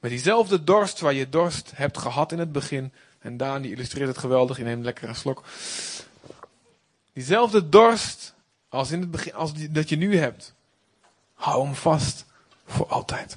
[0.00, 2.92] Met diezelfde dorst waar je dorst hebt gehad in het begin.
[3.18, 5.44] En Daan die illustreert het geweldig, lekker een slok.
[7.12, 8.34] Diezelfde dorst
[8.70, 10.54] als in het begin, als die, dat je nu hebt.
[11.34, 12.24] Hou hem vast
[12.66, 13.36] voor altijd.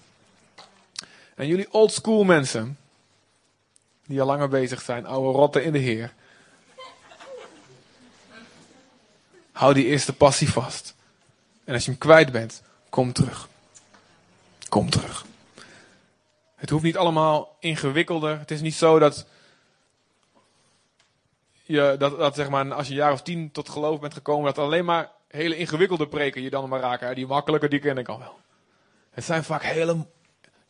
[1.36, 2.78] En jullie old school mensen,
[4.06, 6.14] die al langer bezig zijn, oude rotten in de Heer.
[9.52, 10.96] Hou die eerste passie vast.
[11.64, 13.50] En als je hem kwijt bent, kom terug.
[14.70, 15.26] Kom terug.
[16.56, 18.40] Het hoeft niet allemaal ingewikkelder.
[18.40, 19.26] Het is niet zo dat
[21.64, 24.46] je, dat, dat zeg maar, als je een jaar of tien tot geloof bent gekomen,
[24.46, 27.16] dat alleen maar hele ingewikkelde preken je dan maar raken.
[27.16, 28.40] Die makkelijke, die ken ik al wel.
[29.12, 30.06] Het zijn vaak hele,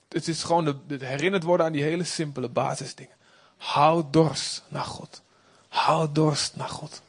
[0.09, 3.15] het is gewoon het herinnerd worden aan die hele simpele basisdingen.
[3.57, 5.21] Hou dorst naar God.
[5.67, 7.01] Hou dorst naar God.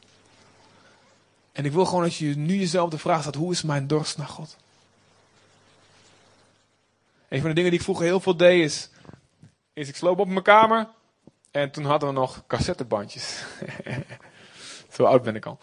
[1.51, 4.17] En ik wil gewoon dat je nu jezelf de vraag stelt, hoe is mijn dorst
[4.17, 4.57] naar God?
[7.27, 8.89] Een van de dingen die ik vroeger heel veel deed is,
[9.73, 10.87] is ik sloop op mijn kamer
[11.51, 13.43] en toen hadden we nog cassettebandjes.
[14.93, 15.59] Zo oud ben ik al.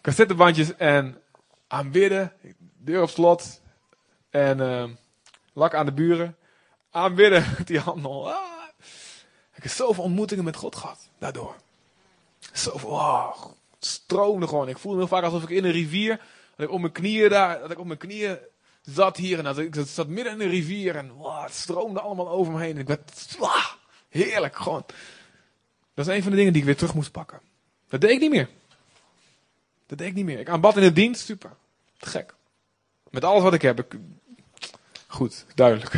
[0.00, 1.18] Cassettebandjes en
[1.66, 2.32] aanbidden,
[2.78, 3.60] deur op slot
[4.30, 4.84] en uh,
[5.52, 6.36] lak aan de buren.
[6.90, 8.32] Aanbidden, die handel.
[8.32, 8.52] Ah.
[9.54, 11.56] Ik heb zoveel ontmoetingen met God gehad, daardoor.
[12.52, 13.44] Zoveel, oh,
[13.78, 14.68] stroomde gewoon.
[14.68, 16.20] Ik voelde me heel vaak alsof ik in een rivier,
[16.56, 18.38] dat ik op mijn knieën daar, dat ik op mijn knieën
[18.82, 22.52] zat hier en dat ik, zat midden in een rivier en het stroomde allemaal over
[22.52, 22.74] me heen.
[22.74, 23.36] En ik werd,
[24.08, 24.84] heerlijk, gewoon.
[25.94, 27.40] Dat is een van de dingen die ik weer terug moest pakken.
[27.88, 28.48] Dat deed ik niet meer.
[29.86, 30.38] Dat deed ik niet meer.
[30.38, 31.50] Ik aanbad in de dienst, super.
[31.98, 32.34] Gek.
[33.10, 33.78] Met alles wat ik heb.
[33.78, 33.98] Ik...
[35.06, 35.94] Goed, duidelijk.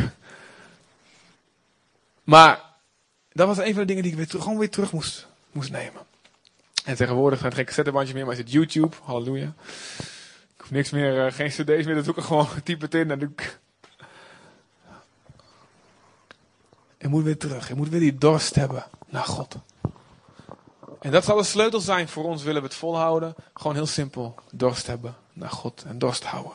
[2.23, 2.61] Maar
[3.31, 6.01] dat was een van de dingen die ik weer gewoon weer terug moest, moest nemen.
[6.85, 8.95] En tegenwoordig geen cassettebandjes meer, maar is het YouTube.
[9.03, 9.53] Halleluja.
[10.55, 12.23] Ik hoef niks meer, uh, geen cd's meer te zoeken.
[12.23, 13.59] Gewoon typ het in en doe ik...
[16.97, 17.67] Je moet weer terug.
[17.67, 19.55] Je moet weer die dorst hebben naar God.
[20.99, 23.35] En dat zal de sleutel zijn voor ons, willen we het volhouden.
[23.53, 26.51] Gewoon heel simpel, dorst hebben naar God en dorst houden.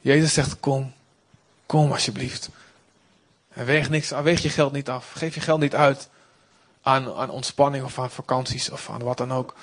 [0.00, 0.92] Jezus zegt, kom,
[1.66, 2.48] kom alsjeblieft.
[3.48, 5.12] En weeg, niks, weeg je geld niet af.
[5.12, 6.08] Geef je geld niet uit
[6.82, 9.54] aan, aan ontspanning of aan vakanties of aan wat dan ook.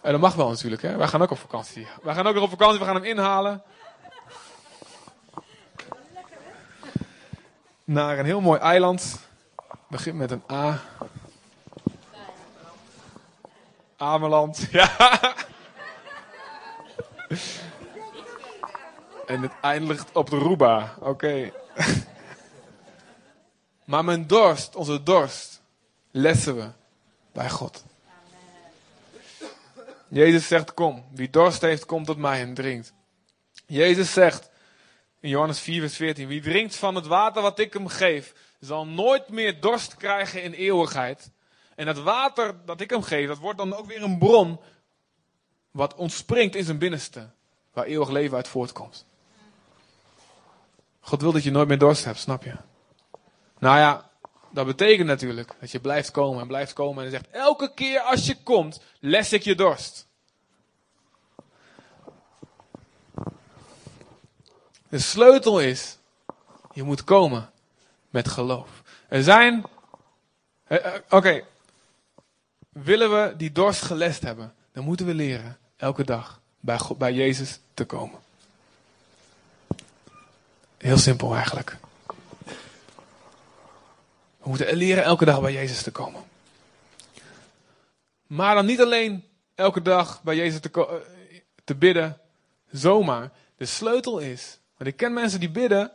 [0.00, 0.96] En dat mag wel natuurlijk, hè.
[0.96, 1.86] Wij gaan ook op vakantie.
[2.02, 3.62] Wij gaan ook nog op vakantie, we gaan hem inhalen.
[7.84, 9.18] Naar een heel mooi eiland.
[9.88, 10.80] Begint met een A.
[14.02, 14.66] Ameland.
[14.70, 15.34] Ja.
[19.26, 20.94] En het eindigt op de Ruba.
[21.00, 21.52] Oké.
[23.84, 25.62] Maar mijn dorst, onze dorst,
[26.10, 26.70] lessen we
[27.32, 27.84] bij God.
[30.08, 31.04] Jezus zegt, kom.
[31.10, 32.92] Wie dorst heeft, komt tot mij en drinkt.
[33.66, 34.50] Jezus zegt
[35.20, 38.86] in Johannes 4, vers 14, wie drinkt van het water wat ik hem geef, zal
[38.86, 41.30] nooit meer dorst krijgen in eeuwigheid.
[41.74, 44.60] En dat water dat ik hem geef, dat wordt dan ook weer een bron
[45.70, 47.28] wat ontspringt in zijn binnenste,
[47.72, 49.04] waar eeuwig leven uit voortkomt.
[51.00, 52.54] God wil dat je nooit meer dorst hebt, snap je?
[53.58, 54.10] Nou ja,
[54.50, 58.26] dat betekent natuurlijk dat je blijft komen en blijft komen en zegt, elke keer als
[58.26, 60.06] je komt, les ik je dorst.
[64.88, 65.98] De sleutel is,
[66.72, 67.50] je moet komen
[68.10, 68.82] met geloof.
[69.08, 69.64] Er zijn,
[70.64, 71.44] eh, eh, oké,
[72.72, 77.12] willen we die dorst gelest hebben, dan moeten we leren elke dag bij, God, bij
[77.12, 78.18] Jezus te komen.
[80.76, 81.76] Heel simpel eigenlijk.
[84.38, 86.22] We moeten leren elke dag bij Jezus te komen.
[88.26, 92.18] Maar dan niet alleen elke dag bij Jezus te, eh, te bidden,
[92.70, 93.30] zomaar.
[93.56, 95.92] De sleutel is, want ik ken mensen die bidden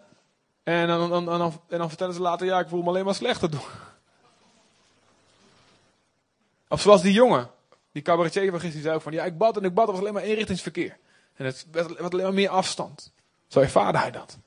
[0.63, 3.51] en dan, dan, dan, dan vertellen ze later, ja, ik voel me alleen maar slechter
[3.55, 3.86] doen.
[6.69, 7.49] Of zoals die jongen,
[7.91, 10.13] die cabaretier van gisteren, zei van, ja, ik bad en ik bad, er was alleen
[10.13, 10.97] maar eenrichtingsverkeer.
[11.35, 13.11] En het werd alleen maar meer afstand.
[13.47, 14.37] Zo ervaarde hij dat.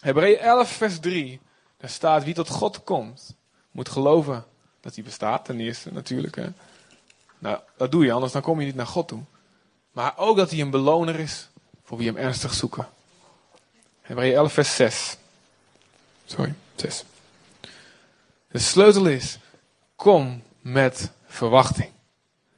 [0.00, 1.40] Hebreeën 11, vers 3.
[1.76, 3.34] Daar staat, wie tot God komt,
[3.70, 4.44] moet geloven
[4.80, 6.36] dat hij bestaat, ten eerste natuurlijk.
[6.36, 6.48] Hè.
[7.38, 9.22] Nou, dat doe je, anders dan kom je niet naar God toe.
[9.92, 11.48] Maar ook dat hij een beloner is
[11.84, 12.88] voor wie hem ernstig zoeken.
[14.00, 15.16] Hebreeën 11, vers 6.
[16.24, 17.04] Sorry, 6.
[18.48, 19.38] De sleutel is,
[19.96, 21.92] kom met verwachting.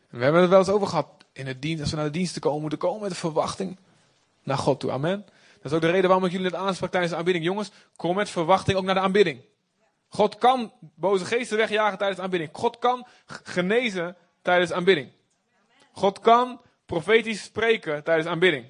[0.09, 1.80] We hebben het wel eens over gehad in het dienst.
[1.80, 3.78] Als we naar de diensten komen, moeten komen met verwachting
[4.43, 4.91] naar God toe.
[4.91, 5.24] Amen.
[5.62, 7.45] Dat is ook de reden waarom ik jullie net aansprak tijdens de aanbidding.
[7.45, 9.41] Jongens, kom met verwachting ook naar de aanbidding.
[10.09, 12.51] God kan boze geesten wegjagen tijdens de aanbidding.
[12.53, 15.11] God kan genezen tijdens de aanbidding.
[15.93, 18.66] God kan profetisch spreken tijdens de aanbidding.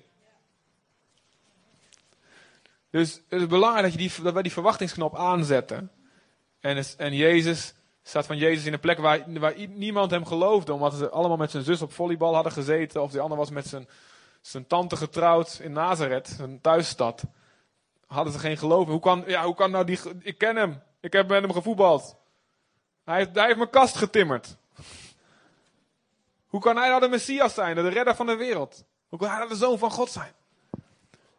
[2.90, 5.90] Dus het is belangrijk dat, je die, dat wij die verwachtingsknop aanzetten.
[6.60, 7.74] En, en Jezus
[8.08, 10.72] staat van Jezus in een plek waar, waar niemand hem geloofde.
[10.72, 13.02] Omdat ze allemaal met zijn zus op volleybal hadden gezeten.
[13.02, 13.88] Of die ander was met zijn,
[14.40, 17.22] zijn tante getrouwd in Nazareth, zijn thuisstad.
[18.06, 18.86] Hadden ze geen geloof.
[18.86, 19.98] Hoe kan, ja, hoe kan nou die...
[20.20, 20.82] Ik ken hem.
[21.00, 22.16] Ik heb met hem gevoetbald.
[23.04, 24.56] Hij hij heeft mijn kast getimmerd.
[26.46, 28.84] Hoe kan hij nou de Messias zijn, de redder van de wereld?
[29.08, 30.32] Hoe kan hij nou de zoon van God zijn?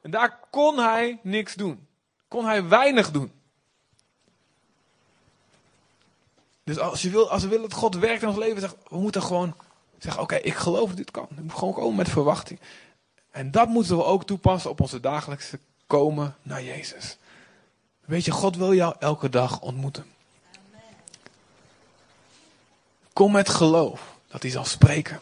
[0.01, 1.87] En daar kon hij niks doen.
[2.27, 3.38] Kon hij weinig doen.
[6.69, 8.97] Dus als, je wil, als we willen dat God werkt in ons leven, zeg, we
[8.97, 9.55] moeten gewoon
[9.97, 11.27] zeggen: Oké, ik geloof dat dit kan.
[11.31, 12.59] Ik moet gewoon komen met verwachting.
[13.31, 17.17] En dat moeten we ook toepassen op onze dagelijkse komen naar Jezus.
[18.05, 20.05] Weet je, God wil jou elke dag ontmoeten.
[23.13, 25.19] Kom met geloof dat hij zal spreken.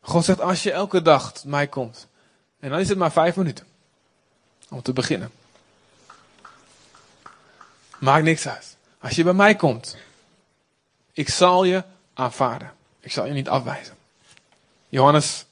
[0.00, 2.06] God zegt, als je elke dag mij komt,
[2.58, 3.66] en dan is het maar vijf minuten
[4.70, 5.30] om te beginnen.
[8.04, 8.76] Maakt niks uit.
[8.98, 9.96] Als je bij mij komt,
[11.12, 11.84] ik zal je
[12.14, 12.72] aanvaarden.
[13.00, 13.94] Ik zal je niet afwijzen.
[14.88, 15.46] Johannes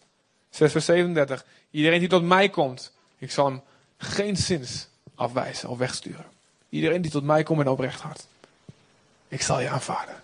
[0.50, 1.44] 6 vers 37.
[1.70, 3.62] Iedereen die tot mij komt, ik zal hem
[3.96, 6.24] geen zins afwijzen of wegsturen.
[6.68, 8.26] Iedereen die tot mij komt met een oprecht hart.
[9.28, 10.22] Ik zal je aanvaarden.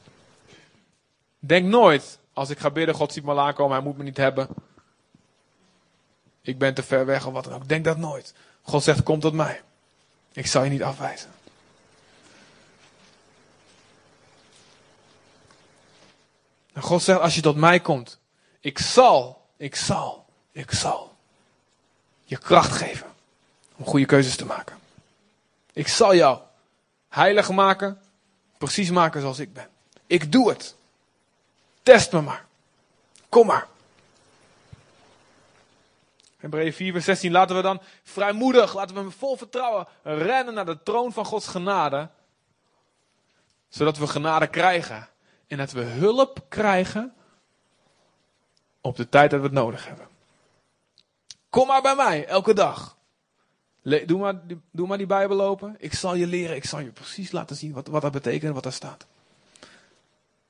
[1.38, 4.48] Denk nooit, als ik ga bidden, God ziet me aankomen, hij moet me niet hebben.
[6.42, 7.68] Ik ben te ver weg of wat dan ook.
[7.68, 8.34] Denk dat nooit.
[8.62, 9.60] God zegt, kom tot mij.
[10.32, 11.30] Ik zal je niet afwijzen.
[16.78, 18.18] En God zegt, als je tot mij komt,
[18.60, 21.16] ik zal, ik zal, ik zal
[22.24, 23.06] je kracht geven
[23.76, 24.78] om goede keuzes te maken.
[25.72, 26.40] Ik zal jou
[27.08, 28.00] heilig maken,
[28.58, 29.68] precies maken zoals ik ben.
[30.06, 30.74] Ik doe het.
[31.82, 32.44] Test me maar.
[33.28, 33.66] Kom maar.
[36.36, 40.66] Hebreeën 4 vers 16 laten we dan vrijmoedig, laten we met vol vertrouwen rennen naar
[40.66, 42.08] de troon van Gods genade.
[43.68, 45.08] Zodat we genade krijgen.
[45.48, 47.12] En dat we hulp krijgen
[48.80, 50.08] op de tijd dat we het nodig hebben.
[51.50, 52.96] Kom maar bij mij, elke dag.
[53.82, 54.40] Doe, maar,
[54.70, 55.76] doe maar die Bijbel open.
[55.78, 58.52] Ik zal je leren, ik zal je precies laten zien wat, wat dat betekent en
[58.52, 59.06] wat daar staat.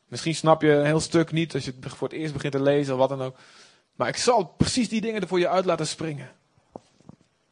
[0.07, 2.62] Misschien snap je een heel stuk niet als je het voor het eerst begint te
[2.62, 3.36] lezen of wat dan ook.
[3.96, 6.30] Maar ik zal precies die dingen er voor je uit laten springen.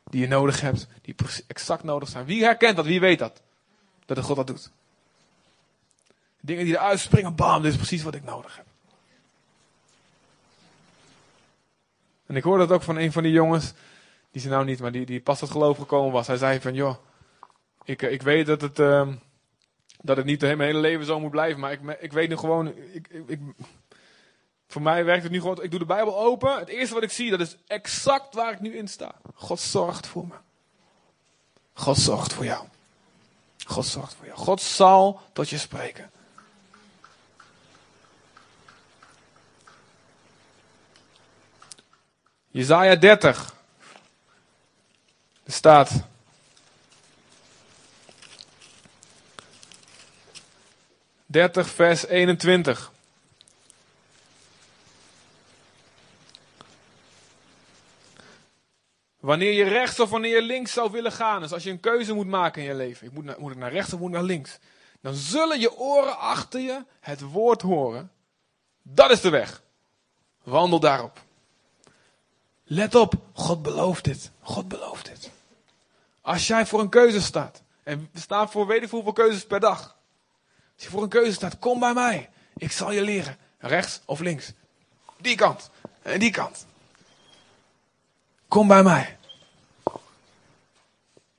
[0.05, 1.15] Die je nodig hebt, die
[1.47, 2.25] exact nodig zijn.
[2.25, 2.85] Wie herkent dat?
[2.85, 3.43] Wie weet dat?
[4.05, 4.71] Dat de God dat doet.
[6.47, 8.65] Dingen die eruit springen, bam, dit is precies wat ik nodig heb.
[12.27, 13.73] En ik hoorde dat ook van een van die jongens,
[14.31, 16.27] die ze nou niet, maar die, die pas tot geloof gekomen was.
[16.27, 16.95] Hij zei van, joh,
[17.85, 19.15] ik, eh, ik weet dat het, ehm,
[20.01, 22.67] dat het niet mijn hele leven zo moet blijven, maar ik, ik weet nu gewoon,
[22.69, 23.41] ik, ik, ik-
[24.69, 27.11] voor mij werkt het nu gewoon, ik doe de Bijbel open, het eerste wat ik
[27.11, 29.15] zie, dat is exact waar ik nu in sta.
[29.35, 30.35] God zorgt voor me.
[31.73, 32.67] God zorgt voor jou.
[33.67, 34.39] God zorgt voor jou.
[34.39, 36.11] God zal tot je spreken.
[42.57, 43.55] Jezaja 30.
[45.45, 45.91] Er staat.
[51.27, 52.93] Dertig vers 21.
[59.21, 61.41] Wanneer je rechts of wanneer je links zou willen gaan.
[61.41, 63.07] Dus als je een keuze moet maken in je leven.
[63.07, 64.59] Ik moet, moet ik naar rechts of moet ik naar links?
[65.01, 68.13] dan zullen je oren achter je het woord horen.
[68.83, 69.63] Dat is de weg.
[70.43, 71.26] Wandel daarop.
[72.69, 74.31] Let op, God belooft dit.
[74.41, 75.31] God belooft dit.
[76.21, 79.61] Als jij voor een keuze staat, en we staan voor weet ik hoeveel keuzes per
[79.61, 79.97] dag.
[80.75, 82.31] Als je voor een keuze staat, kom bij mij.
[82.57, 83.37] Ik zal je leren.
[83.59, 84.53] Rechts of links.
[85.17, 85.71] Die kant.
[86.03, 86.67] En die kant.
[88.49, 89.17] Kom bij mij.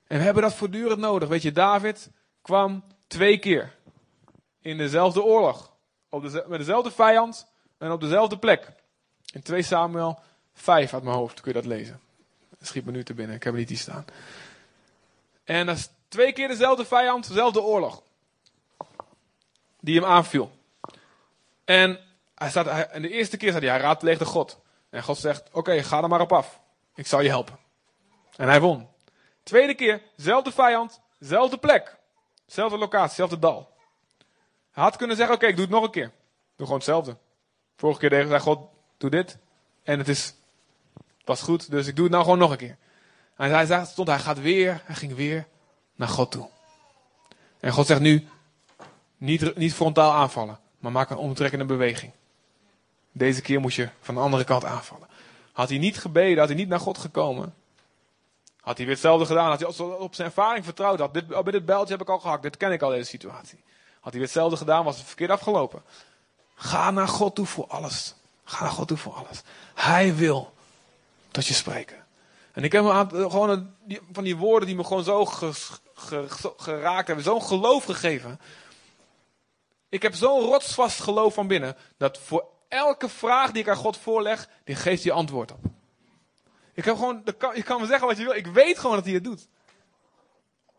[0.07, 1.29] En we hebben dat voortdurend nodig.
[1.29, 2.09] Weet je, David
[2.41, 3.75] kwam twee keer
[4.61, 5.71] in dezelfde oorlog.
[6.09, 7.47] Op met dezelfde vijand
[7.77, 8.73] en op dezelfde plek.
[9.33, 10.19] In 2 Samuel
[10.57, 11.99] 5 uit mijn hoofd kun je dat lezen.
[12.61, 14.05] Schiet me nu te binnen, ik heb er niet die staan.
[15.43, 18.01] En dat is twee keer dezelfde vijand, dezelfde oorlog.
[19.79, 20.51] Die hem aanviel.
[21.65, 21.99] En,
[22.35, 24.59] hij staat, en de eerste keer zei hij, hij raadpleegde God.
[24.89, 26.59] En God zegt, oké, ga er maar op af.
[26.95, 27.57] Ik zal je helpen.
[28.35, 28.87] En hij won.
[29.43, 31.95] Tweede keer, zelfde vijand, zelfde plek.
[32.45, 33.75] Zelfde locatie, zelfde dal.
[34.71, 36.11] Hij had kunnen zeggen, oké, ik doe het nog een keer.
[36.55, 37.17] Doe gewoon hetzelfde.
[37.75, 39.37] Vorige keer zei God, doe dit.
[39.83, 40.33] En het is,
[41.27, 42.77] was goed, dus ik doe het nou gewoon nog een keer.
[43.35, 45.47] En hij stond, hij gaat weer, hij ging weer
[45.95, 46.49] naar God toe.
[47.59, 48.27] En God zegt nu,
[49.17, 52.11] niet, niet frontaal aanvallen, maar maak een omtrekkende beweging.
[53.11, 55.07] Deze keer moet je van de andere kant aanvallen.
[55.51, 57.53] Had hij niet gebeden, had hij niet naar God gekomen,
[58.67, 59.49] had hij weer hetzelfde gedaan.
[59.49, 60.99] Had hij op zijn ervaring vertrouwd.
[60.99, 62.41] Had dit, bij dit bijltje heb ik al gehakt.
[62.41, 63.63] Dit ken ik al, deze situatie.
[63.93, 65.81] Had hij weer hetzelfde gedaan, was het verkeerd afgelopen.
[66.55, 68.15] Ga naar God toe voor alles.
[68.43, 69.41] Ga naar God toe voor alles.
[69.73, 70.53] Hij wil
[71.37, 72.05] tot je spreken.
[72.51, 75.25] En ik heb me gewoon een, van die woorden die me gewoon zo
[76.57, 77.25] geraakt hebben.
[77.25, 78.39] Zo'n geloof gegeven.
[79.89, 81.75] Ik heb zo'n rotsvast geloof van binnen.
[81.97, 85.59] Dat voor elke vraag die ik aan God voorleg, die geeft hij antwoord op.
[86.73, 87.21] Ik heb gewoon,
[87.53, 88.33] je kan me zeggen wat je wil.
[88.33, 89.47] Ik weet gewoon dat hij het doet.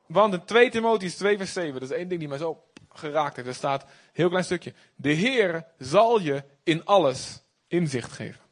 [0.06, 3.36] Want in 2 Timotheus 2 vers 7, dat is één ding die mij zo geraakt
[3.36, 3.48] heeft.
[3.48, 4.74] Er staat, heel klein stukje.
[4.94, 8.47] De Heer zal je in alles inzicht geven.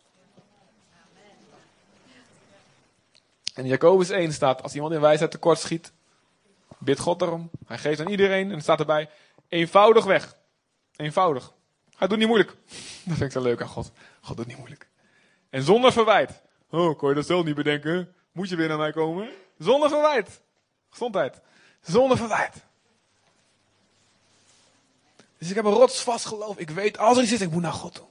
[3.57, 5.93] En Jacobus 1 staat, als iemand in wijsheid tekort schiet,
[6.79, 7.51] bid God erom.
[7.67, 8.53] Hij geeft aan iedereen.
[8.53, 9.11] En staat erbij,
[9.49, 10.37] eenvoudig weg.
[10.97, 11.53] Eenvoudig.
[11.97, 12.51] Hij doet niet moeilijk.
[13.05, 13.93] Dat vind ik zo leuk aan God.
[14.21, 14.89] God doet niet moeilijk.
[15.51, 16.43] En zonder verwijt.
[16.71, 18.15] Oh, kon je dat zelf niet bedenken?
[18.33, 19.31] Moet je weer naar mij komen?
[19.59, 20.41] Zonder verwijt.
[20.91, 21.41] Gezondheid.
[21.81, 22.55] Zonder verwijt.
[25.39, 26.59] Dus ik heb een rotsvast geloof.
[26.59, 28.07] Ik weet, als er iets is, ik moet naar God toe.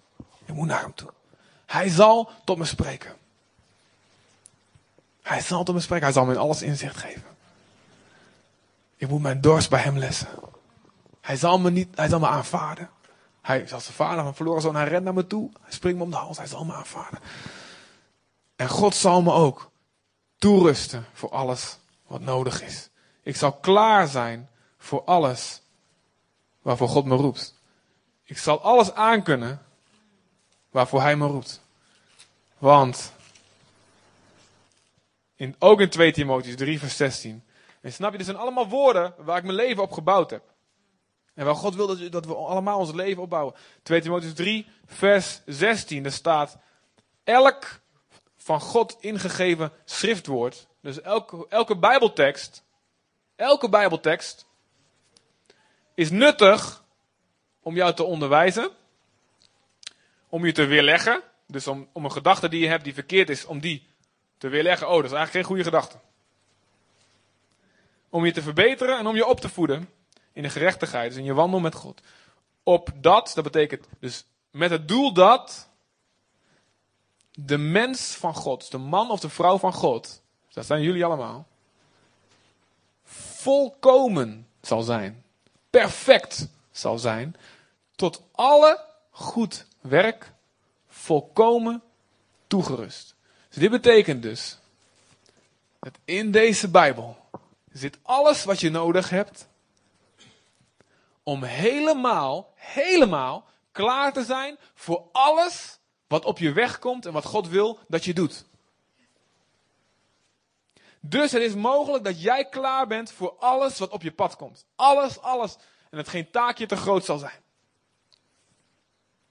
[0.46, 1.10] Ik moet naar hem toe.
[1.66, 3.16] Hij zal tot me spreken.
[5.26, 6.06] Hij zal tot me spreken.
[6.06, 7.24] Hij zal me in alles inzicht geven.
[8.96, 10.28] Ik moet mijn dorst bij hem lessen.
[11.22, 12.90] Hij zal me niet, hij zal me aanvaarden.
[13.42, 14.76] Hij als zijn vader van verloren zoon.
[14.76, 15.50] Hij rent naar me toe.
[15.62, 16.38] Hij springt me om de hals.
[16.38, 17.20] Hij zal me aanvaarden.
[18.56, 19.72] En God zal me ook
[20.38, 22.90] toerusten voor alles wat nodig is.
[23.24, 25.62] Ik zal klaar zijn voor alles
[26.62, 27.54] waarvoor God me roept.
[28.24, 29.62] Ik zal alles aankunnen
[30.70, 31.62] waarvoor Hij me roept.
[32.58, 33.14] Want,
[35.36, 37.44] in, ook in 2 Timotheus 3 vers 16.
[37.82, 40.44] En snap je, dit zijn allemaal woorden waar ik mijn leven op gebouwd heb.
[41.34, 43.56] En waar God wil dat, dat we allemaal ons leven opbouwen.
[43.84, 46.58] 2 Timotheus 3 vers 16, daar staat,
[47.24, 47.82] elk
[48.38, 50.68] van God ingegeven schriftwoord.
[50.82, 52.64] Dus elke, elke Bijbeltekst,
[53.36, 54.46] elke Bijbeltekst
[55.94, 56.84] is nuttig
[57.62, 58.70] om jou te onderwijzen,
[60.30, 61.22] om je te weerleggen.
[61.48, 63.88] Dus om, om een gedachte die je hebt die verkeerd is, om die
[64.38, 64.88] te weerleggen.
[64.88, 65.98] Oh, dat is eigenlijk geen goede gedachte.
[68.10, 69.90] Om je te verbeteren en om je op te voeden
[70.34, 72.02] in de gerechtigheid, dus in je wandel met God.
[72.64, 75.70] Op dat, dat betekent dus met het doel dat
[77.32, 80.22] de mens van God, de man of de vrouw van God,
[80.54, 81.48] dat zijn jullie allemaal,
[83.04, 85.24] volkomen zal zijn,
[85.70, 87.36] perfect zal zijn,
[87.96, 90.34] tot alle goed werk
[90.88, 91.84] volkomen
[92.48, 93.15] toegerust.
[93.56, 94.58] Dus dit betekent dus
[95.80, 97.18] dat in deze Bijbel
[97.72, 99.48] zit alles wat je nodig hebt
[101.24, 107.26] om helemaal, helemaal klaar te zijn voor alles wat op je weg komt en wat
[107.26, 108.46] God wil dat je doet.
[111.00, 114.66] Dus het is mogelijk dat jij klaar bent voor alles wat op je pad komt.
[114.76, 115.56] Alles, alles.
[115.90, 117.42] En dat geen taakje te groot zal zijn.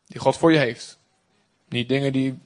[0.06, 0.98] Die God voor je heeft.
[1.68, 2.38] Niet dingen die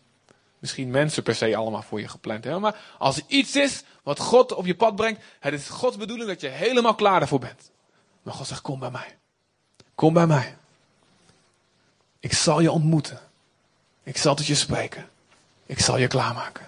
[0.59, 2.62] misschien mensen per se allemaal voor je gepland hebben.
[2.62, 5.22] Maar als er iets is wat God op je pad brengt.
[5.40, 7.70] Het is Gods bedoeling dat je helemaal klaar ervoor bent.
[8.22, 9.16] Maar God zegt, kom bij mij.
[9.94, 10.56] Kom bij mij.
[12.20, 13.20] Ik zal je ontmoeten.
[14.02, 15.09] Ik zal tot je spreken.
[15.66, 16.66] Ik zal je klaarmaken.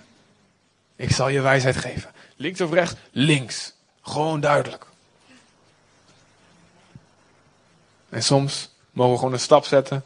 [0.97, 2.11] Ik zal je wijsheid geven.
[2.37, 2.95] Links of rechts?
[3.11, 3.73] Links.
[4.03, 4.87] Gewoon duidelijk.
[8.09, 10.05] En soms mogen we gewoon een stap zetten.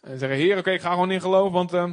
[0.00, 1.72] En zeggen, heer, oké, ik ga gewoon in geloof, want...
[1.72, 1.92] ehm,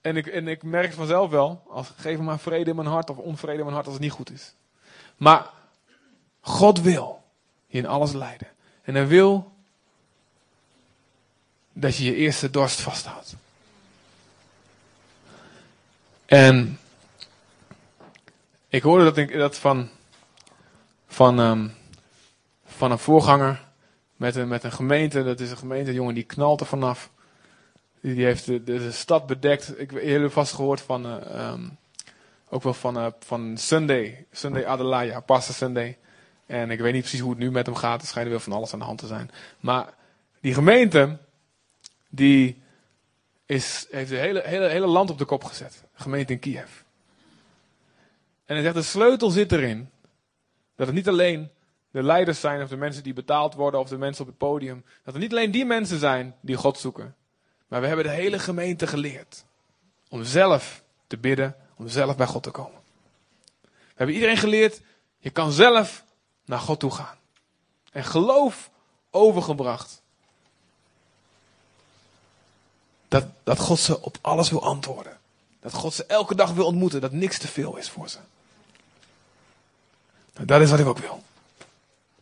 [0.00, 3.10] en, ik, en ik merk vanzelf wel, als, geef me maar vrede in mijn hart
[3.10, 4.54] of onvrede in mijn hart als het niet goed is.
[5.16, 5.50] Maar
[6.40, 7.22] God wil
[7.66, 8.48] je in alles leiden.
[8.82, 9.52] En hij wil
[11.72, 13.36] dat je je eerste dorst vasthoudt.
[16.26, 16.78] En
[18.68, 19.88] ik hoorde dat, ik, dat van,
[21.06, 21.68] van, ehm,
[22.64, 23.68] van een voorganger
[24.16, 25.24] met een, met een gemeente.
[25.24, 27.10] Dat is een gemeente, jongen, die knalt er vanaf.
[28.00, 29.80] Die, heeft de, stad bedekt.
[29.80, 31.68] Ik heb jullie vast gehoord van, eh, ehm,
[32.48, 34.26] ook wel van, eh, van Sunday.
[34.32, 35.98] Sunday Adelaya, Pastor Sunday.
[36.46, 38.00] En ik weet niet precies hoe het nu met hem gaat.
[38.00, 39.30] Er schijnt wel van alles aan de hand te zijn.
[39.60, 39.94] Maar
[40.40, 41.18] die gemeente,
[42.08, 42.62] die
[43.46, 45.84] is, heeft het hele, hele, hele land op de kop gezet.
[45.94, 46.70] Gemeente in Kiev.
[48.44, 49.90] En hij zegt, de sleutel zit erin.
[50.76, 51.50] Dat het niet alleen
[51.90, 54.84] de leiders zijn of de mensen die betaald worden of de mensen op het podium.
[55.04, 57.14] Dat het niet alleen die mensen zijn die God zoeken.
[57.70, 59.44] Maar we hebben de hele gemeente geleerd.
[60.08, 62.80] Om zelf te bidden, om zelf bij God te komen.
[63.62, 64.80] We hebben iedereen geleerd,
[65.18, 66.04] je kan zelf
[66.44, 67.16] naar God toe gaan.
[67.92, 68.70] En geloof
[69.10, 70.02] overgebracht.
[73.08, 75.18] Dat, dat God ze op alles wil antwoorden.
[75.60, 77.00] Dat God ze elke dag wil ontmoeten.
[77.00, 78.18] Dat niks te veel is voor ze.
[80.34, 81.22] Nou, dat is wat ik ook wil.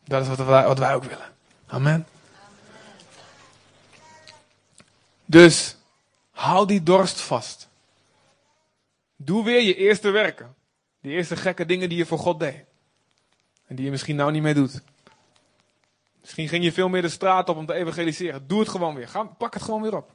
[0.04, 0.36] Dat is wat
[0.66, 1.32] wat wij ook willen.
[1.66, 2.06] Amen.
[5.30, 5.76] Dus
[6.30, 7.68] hou die dorst vast.
[9.16, 10.54] Doe weer je eerste werken.
[11.00, 12.64] Die eerste gekke dingen die je voor God deed.
[13.66, 14.82] En die je misschien nou niet meer doet.
[16.20, 18.46] Misschien ging je veel meer de straat op om te evangeliseren.
[18.46, 19.08] Doe het gewoon weer.
[19.08, 20.12] Ga, pak het gewoon weer op.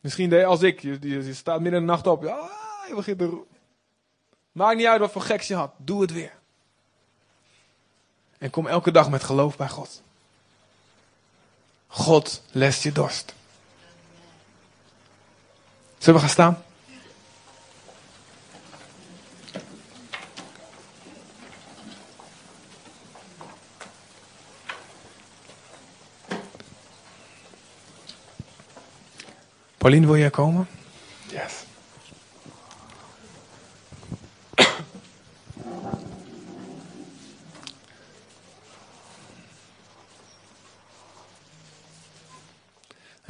[0.00, 0.80] Misschien deed als ik.
[0.80, 2.22] Je, staat midden in de nacht op.
[2.22, 2.50] Ja,
[2.88, 3.42] je begint te
[4.52, 5.72] Maakt niet uit wat voor geks je had.
[5.76, 6.32] Doe het weer.
[8.38, 10.02] En kom elke dag met geloof bij God.
[11.86, 13.34] God lest je dorst.
[15.98, 16.64] Zullen we gaan staan?
[29.76, 30.68] Pauline, wil jij komen?
[31.28, 31.64] Yes.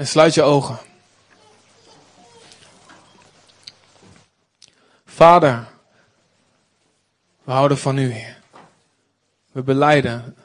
[0.07, 0.79] Sluit je ogen.
[5.05, 5.69] Vader,
[7.45, 8.41] we houden van u, Heer.
[9.53, 10.37] We beleiden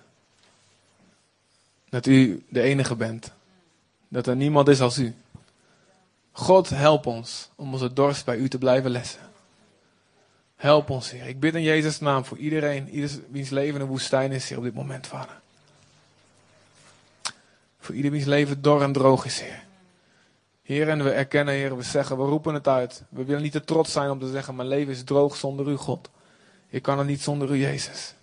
[1.89, 3.32] dat u de enige bent.
[4.07, 5.16] Dat er niemand is als u.
[6.32, 9.22] God, help ons om onze dorst bij u te blijven lessen.
[10.55, 11.28] Help ons, Heer.
[11.28, 14.64] Ik bid in Jezus' naam voor iedereen, ieders wiens leven een woestijn is, Heer, op
[14.64, 15.41] dit moment, Vader.
[17.91, 19.63] Voor ieder wiens leven dor en droog is, Heer.
[20.63, 23.03] Heer, en we erkennen, Heer, we zeggen, we roepen het uit.
[23.09, 25.75] We willen niet te trots zijn om te zeggen, mijn leven is droog zonder u,
[25.75, 26.09] God.
[26.69, 28.13] Ik kan het niet zonder u, Jezus.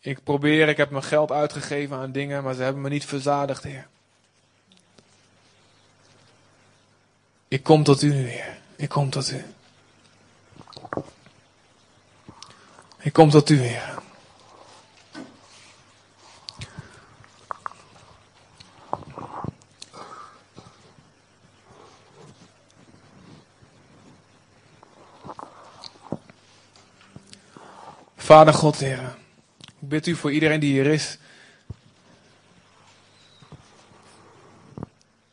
[0.00, 3.62] Ik probeer, ik heb mijn geld uitgegeven aan dingen, maar ze hebben me niet verzadigd,
[3.62, 3.86] Heer.
[7.48, 8.58] Ik kom tot u nu, Heer.
[8.76, 9.44] Ik kom tot u.
[12.98, 13.99] Ik kom tot u, Heer.
[28.30, 29.16] Vader God, Heer.
[29.58, 31.18] Ik bid u voor iedereen die hier is.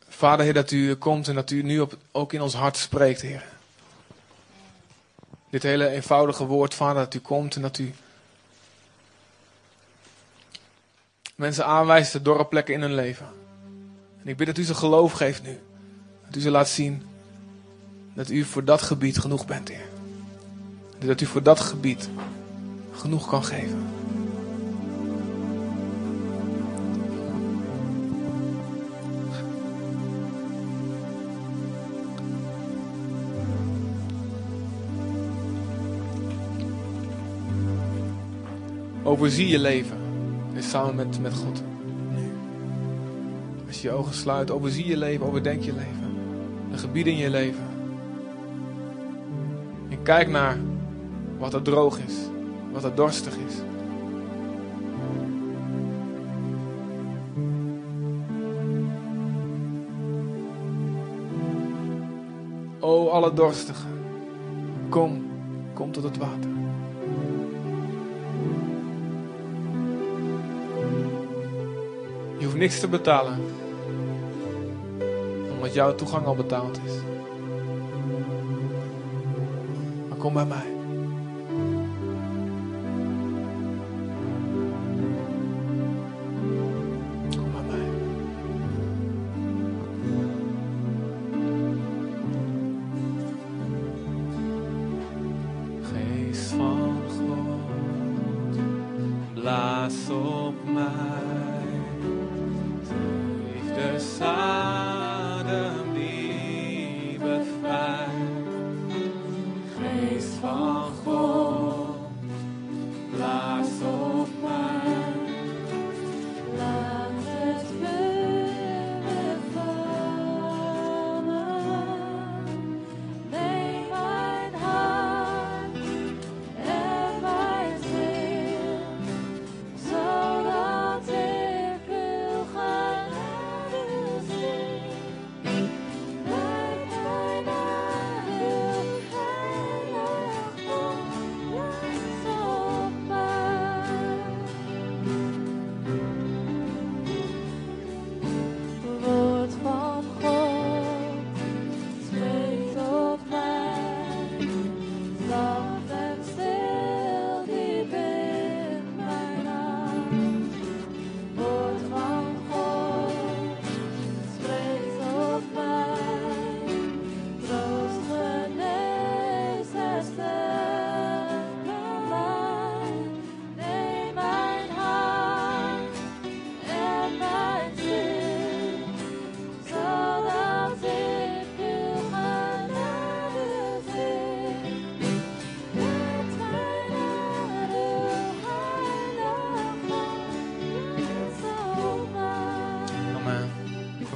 [0.08, 3.22] Vader, Heer, dat u komt en dat u nu op, ook in ons hart spreekt,
[3.22, 3.46] Heer.
[5.50, 7.94] Dit hele eenvoudige woord, Vader, dat u komt en dat u
[11.36, 13.28] mensen aanwijst de dorre plekken in hun leven.
[14.22, 15.60] En ik bid dat u ze geloof geeft nu.
[16.26, 17.08] Dat u ze laat zien
[18.14, 19.88] dat u voor dat gebied genoeg bent, Heer.
[21.00, 22.10] Dat u voor dat gebied
[22.98, 23.86] genoeg kan geven.
[39.04, 39.98] Overzie je leven.
[40.54, 41.64] Is samen met, met God.
[42.16, 42.32] Nu.
[43.68, 46.16] Als je je ogen sluit, overzie je leven, overdenk je leven.
[46.72, 47.66] De gebieden in je leven.
[49.90, 50.58] En kijk naar
[51.38, 52.14] wat er droog is
[52.82, 53.56] wat er dorstig is.
[62.80, 63.90] O alle dorstigen,
[64.90, 65.26] kom,
[65.74, 66.50] kom tot het water.
[72.38, 73.40] Je hoeft niks te betalen,
[75.56, 76.94] omdat jouw toegang al betaald is.
[80.08, 80.77] Maar kom bij mij.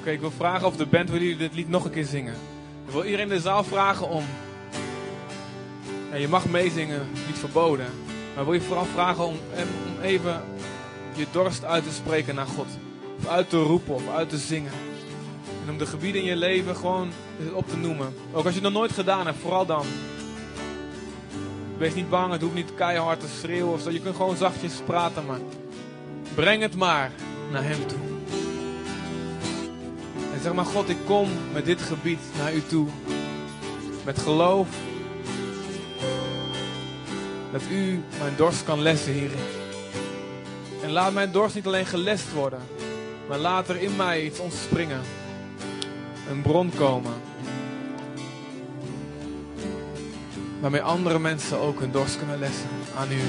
[0.02, 2.34] Oké, ik wil vragen of de band wil jullie dit lied nog een keer zingen.
[2.86, 4.24] Ik wil iedereen in de zaal vragen om.
[6.12, 7.86] Ja, je mag meezingen, niet verboden.
[8.36, 10.42] Maar wil je vooral vragen om, em, om even
[11.14, 12.68] je dorst uit te spreken naar God.
[13.18, 14.72] Of uit te roepen of uit te zingen.
[15.66, 17.12] En om de gebieden in je leven gewoon
[17.54, 18.14] op te noemen.
[18.32, 19.86] Ook als je het nog nooit gedaan hebt, vooral dan.
[21.78, 23.90] Wees niet bang, het hoeft niet keihard te schreeuwen of zo.
[23.90, 25.40] Je kunt gewoon zachtjes praten, maar
[26.36, 27.12] breng het maar
[27.52, 28.11] naar Hem toe.
[30.42, 32.88] Zeg maar, God, ik kom met dit gebied naar u toe.
[34.06, 34.68] Met geloof.
[37.52, 39.46] Dat u mijn dorst kan lessen hierin.
[40.84, 42.60] En laat mijn dorst niet alleen gelest worden.
[43.28, 45.02] Maar laat er in mij iets ontspringen.
[46.30, 47.14] Een bron komen.
[50.60, 53.22] Waarmee andere mensen ook hun dorst kunnen lessen aan u.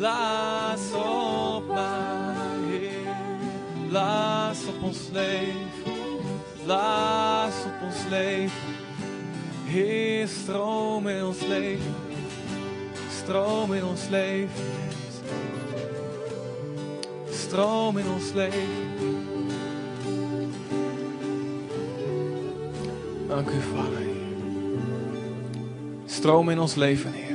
[0.00, 2.90] Blaas op mij,
[4.68, 5.92] op ons leven,
[6.64, 8.74] blaas op ons leven.
[9.64, 11.94] Heer, stroom in ons leven,
[13.10, 14.64] stroom in ons leven.
[17.30, 18.60] Stroom in ons leven.
[23.28, 24.08] Dank u, Vader.
[26.06, 27.29] stromen in ons leven, Heer.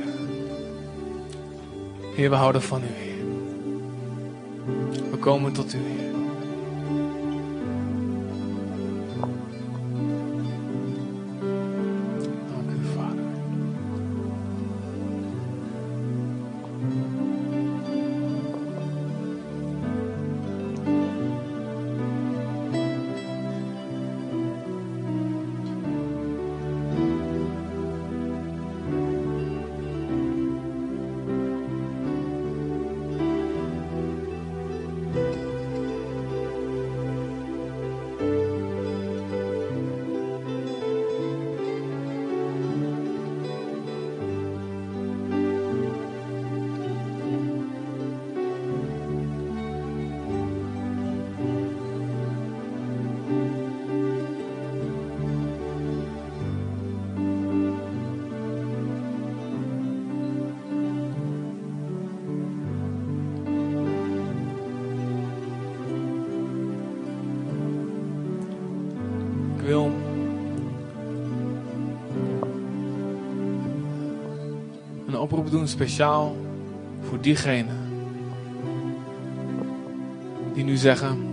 [2.16, 2.86] Heer, we houden van U.
[5.10, 6.15] We komen tot U, Heer.
[75.56, 76.36] Doen speciaal
[77.08, 77.76] voor diegenen
[80.54, 81.26] die nu zeggen: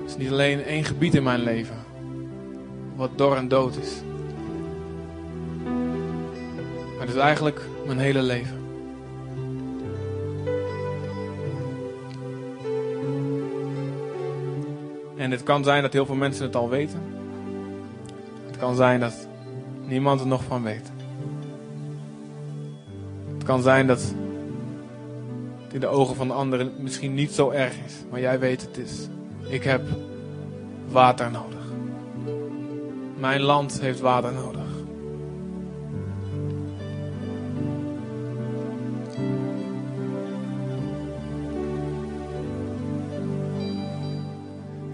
[0.00, 1.76] Het is niet alleen één gebied in mijn leven
[2.96, 4.02] wat dor en dood is,
[6.96, 8.60] maar het is eigenlijk mijn hele leven.
[15.16, 17.00] En het kan zijn dat heel veel mensen het al weten.
[18.46, 19.30] Het kan zijn dat
[19.92, 20.90] niemand er nog van weet.
[23.32, 24.00] Het kan zijn dat
[25.62, 27.94] het in de ogen van de anderen misschien niet zo erg is.
[28.10, 29.08] Maar jij weet het is.
[29.48, 29.82] Ik heb
[30.88, 31.60] water nodig.
[33.18, 34.60] Mijn land heeft water nodig.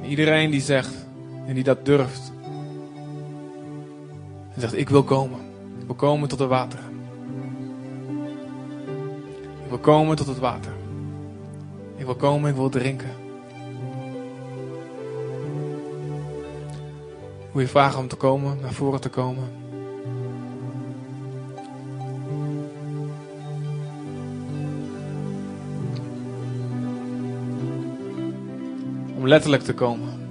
[0.08, 1.06] Iedereen die zegt
[1.46, 2.32] en die dat durft.
[4.58, 5.40] En zegt ik wil komen.
[5.78, 6.78] Ik wil komen tot het water.
[9.62, 10.72] Ik wil komen tot het water.
[11.96, 13.10] Ik wil komen, ik wil drinken.
[17.52, 19.48] Wil je vragen om te komen, naar voren te komen?
[29.16, 30.27] Om letterlijk te komen.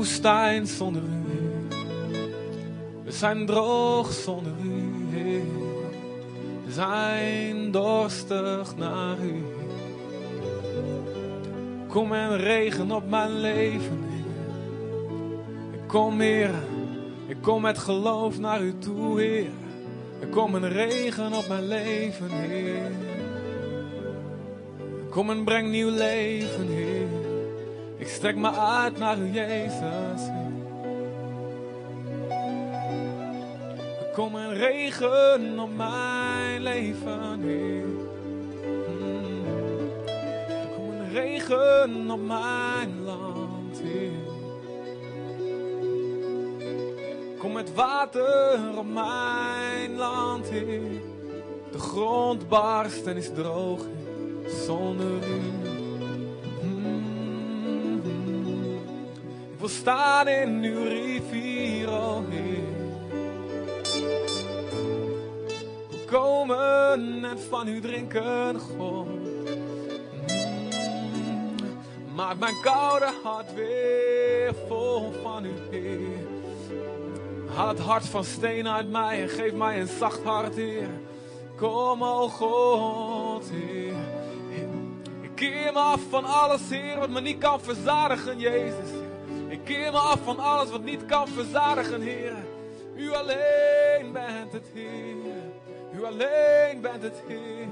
[0.00, 1.36] Woestijn zonder u.
[3.04, 5.06] We zijn droog zonder u.
[5.10, 5.42] Heer.
[6.64, 9.44] We zijn dorstig naar u.
[11.88, 14.04] Kom en regen op mijn leven.
[14.08, 14.34] Heer.
[15.72, 16.54] Ik kom, Heer.
[17.26, 19.50] Ik kom met geloof naar u toe, Heer.
[20.20, 22.90] Ik kom en regen op mijn leven, Heer.
[25.10, 26.99] Kom en breng nieuw leven, Heer.
[28.14, 30.28] Strek me uit naar u, Jezus.
[34.14, 37.86] Kom en regen op mijn leven, Heer.
[37.86, 39.44] Mm.
[40.76, 44.28] Kom en regen op mijn land, Heer.
[47.38, 51.00] Kom met water op mijn land, Heer.
[51.72, 53.80] De grond barst en is droog,
[54.66, 55.59] zonder u.
[59.60, 62.78] wil staan in uw rivier, oh Heer.
[65.88, 69.06] Wil komen en van u drinken, God.
[71.06, 71.54] Mm,
[72.14, 76.26] Maak mijn koude hart weer vol van u, Heer.
[77.54, 80.88] Haal het hart van steen uit mij en geef mij een zacht hart, Heer.
[81.56, 83.94] Kom, o God, Heer.
[85.20, 88.99] Ik keer me af van alles, Heer, wat me niet kan verzadigen, Jezus.
[89.60, 92.36] Ik keer me af van alles wat niet kan verzadigen, Heer.
[92.96, 95.14] U alleen bent het, Heer.
[95.94, 97.66] U alleen bent het, Heer.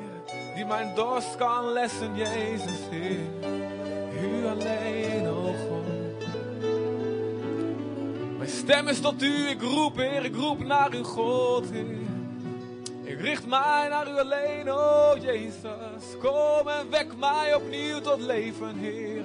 [0.55, 3.51] Die mijn dorst kan lessen, Jezus, Heer.
[4.23, 5.87] U alleen, o God.
[8.39, 12.07] Mijn stem is tot u, ik roep, Heer, ik roep naar uw God, Heer.
[13.03, 16.19] Ik richt mij naar u alleen, oh Jezus.
[16.21, 19.25] Kom en wek mij opnieuw tot leven, Heer.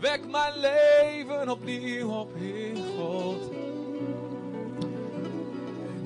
[0.00, 3.50] Wek mijn leven opnieuw op, Heer God.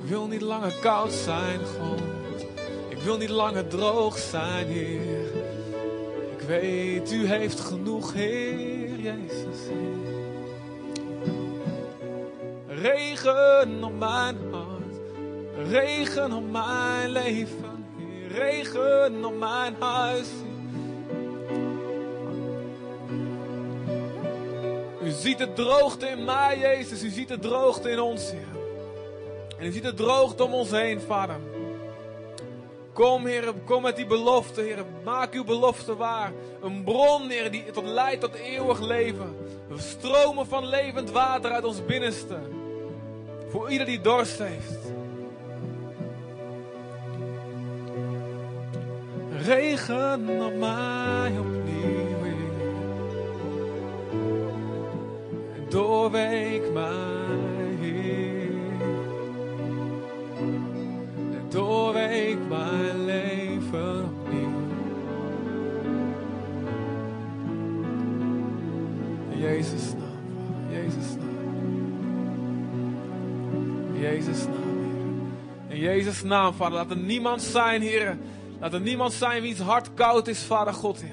[0.03, 2.01] Ik wil niet langer koud zijn, God.
[2.89, 5.25] Ik wil niet langer droog zijn, Heer.
[6.37, 9.59] Ik weet, u heeft genoeg, Heer Jezus.
[12.67, 14.99] Regen op mijn hart,
[15.69, 18.31] regen op mijn leven, Heer.
[18.37, 20.29] Regen op mijn huis.
[25.11, 27.03] U ziet de droogte in mij, Jezus.
[27.03, 28.61] U ziet de droogte in ons, Heer.
[29.57, 31.39] En u ziet de droogte om ons heen, Vader.
[32.93, 34.85] Kom, Heer, kom met die belofte, Heer.
[35.03, 36.31] Maak uw belofte waar.
[36.61, 39.35] Een bron, Heer, die tot leidt tot eeuwig leven.
[39.75, 42.37] Stromen van levend water uit ons binnenste.
[43.49, 44.91] Voor ieder die dorst heeft.
[49.43, 52.10] Regen op mij opnieuw,
[55.71, 58.51] doorweek mij, Heer.
[61.31, 64.09] En doorweek mijn leven.
[69.29, 71.29] In Jezus' naam, Jezus' naam.
[73.99, 74.55] Jezus' naam,
[75.67, 75.75] Heer.
[75.75, 78.17] In Jezus' naam, Vader, laat er niemand zijn, Heer.
[78.59, 81.03] Laat er niemand zijn wiens hart koud is, Vader God.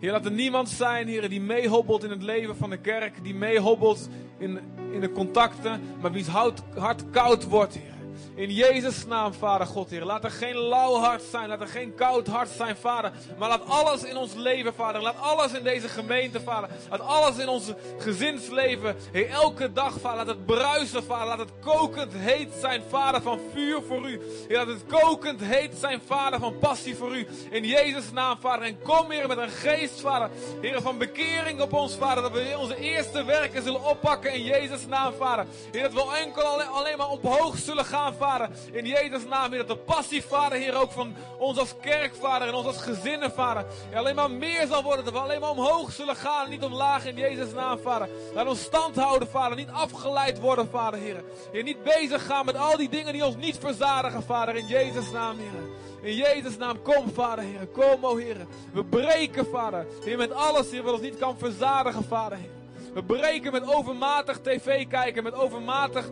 [0.00, 3.24] Heer, laat er niemand zijn, Heer, die meehobbelt in het leven van de kerk.
[3.24, 4.08] Die meehobbelt
[4.38, 4.58] in,
[4.92, 7.97] in de contacten, maar wiens hout- hart koud wordt, Heer.
[8.34, 10.04] In Jezus' naam, Vader God, Heer.
[10.04, 13.12] Laat er geen lauw hart zijn, laat er geen koud hart zijn, Vader.
[13.38, 15.02] Maar laat alles in ons leven, Vader.
[15.02, 16.70] Laat alles in deze gemeente, Vader.
[16.90, 20.16] Laat alles in ons gezinsleven, Heer, elke dag, Vader.
[20.16, 21.26] Laat het bruisen, Vader.
[21.26, 24.20] Laat het kokend heet zijn, Vader, van vuur voor u.
[24.48, 27.26] Heer, laat het kokend heet zijn, Vader, van passie voor u.
[27.50, 28.66] In Jezus' naam, Vader.
[28.66, 30.30] En kom, Heer, met een geest, Vader.
[30.60, 32.22] Heer, van bekering op ons, Vader.
[32.22, 35.46] Dat we onze eerste werken zullen oppakken in Jezus' naam, Vader.
[35.70, 38.48] Heer, dat we enkel alleen, alleen maar omhoog zullen gaan, Vader.
[38.72, 42.48] In Jezus' naam, Heer, dat de passie, Vader, Heer, ook van ons als kerk, Vader,
[42.48, 43.64] en ons als gezinnen, Vader.
[43.94, 45.04] Alleen maar meer zal worden.
[45.04, 48.08] Dat we alleen maar omhoog zullen gaan en niet omlaag in Jezus' naam, Vader.
[48.34, 49.56] Laat ons stand houden, Vader.
[49.56, 51.24] Niet afgeleid worden, Vader, Heer.
[51.52, 54.56] Heer, niet bezig gaan met al die dingen die ons niet verzadigen, Vader.
[54.56, 55.76] In Jezus' naam, Heer.
[56.02, 57.66] In Jezus' naam, kom, Vader, Heer.
[57.66, 58.46] Kom, o Heer.
[58.72, 59.86] We breken, Vader.
[60.04, 62.57] Heer, met alles, Heer, wat ons niet kan verzadigen, Vader, Heer.
[62.94, 66.10] We breken met overmatig tv kijken, met overmatig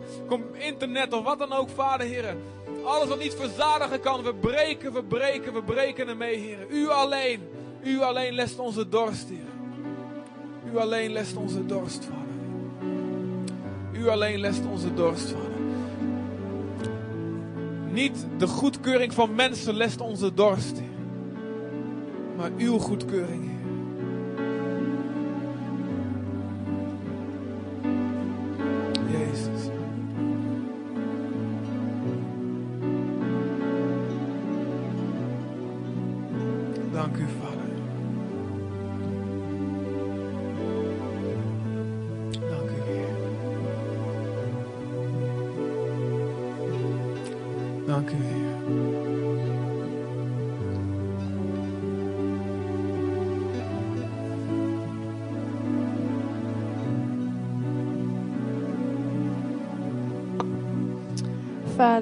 [0.53, 2.35] internet of wat dan ook, Vader, Heer.
[2.83, 6.67] Alles wat niet verzadigen kan, we breken, we breken, we breken ermee, Heer.
[6.69, 7.41] U alleen,
[7.83, 10.71] u alleen lest onze dorst, Heer.
[10.73, 12.25] U alleen lest onze dorst, Vader.
[14.01, 15.55] U alleen lest onze dorst, Vader.
[17.91, 20.81] Niet de goedkeuring van mensen lest onze dorst.
[22.37, 23.51] Maar uw goedkeuring,
[29.07, 29.56] Heer.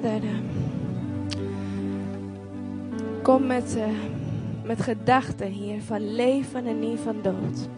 [0.04, 0.22] Eh,
[3.22, 3.84] kom met, eh,
[4.64, 7.68] met gedachten hier van leven en niet van dood.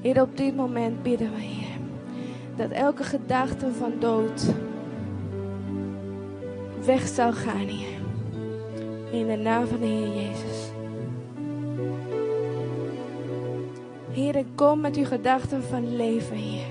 [0.00, 1.76] Heer, op dit moment bidden we, Heer,
[2.56, 4.44] dat elke gedachte van dood
[6.84, 7.98] weg zal gaan, Heer.
[9.10, 10.70] In de naam van de Heer Jezus.
[14.10, 16.66] Heer, kom met uw gedachten van leven, Heer.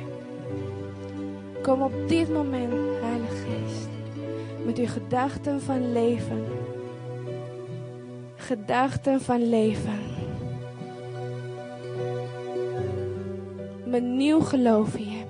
[1.62, 2.74] Kom op dit moment,
[4.66, 6.46] met uw gedachten van leven.
[8.36, 10.00] Gedachten van leven.
[13.86, 15.26] Met nieuw geloof, Heer.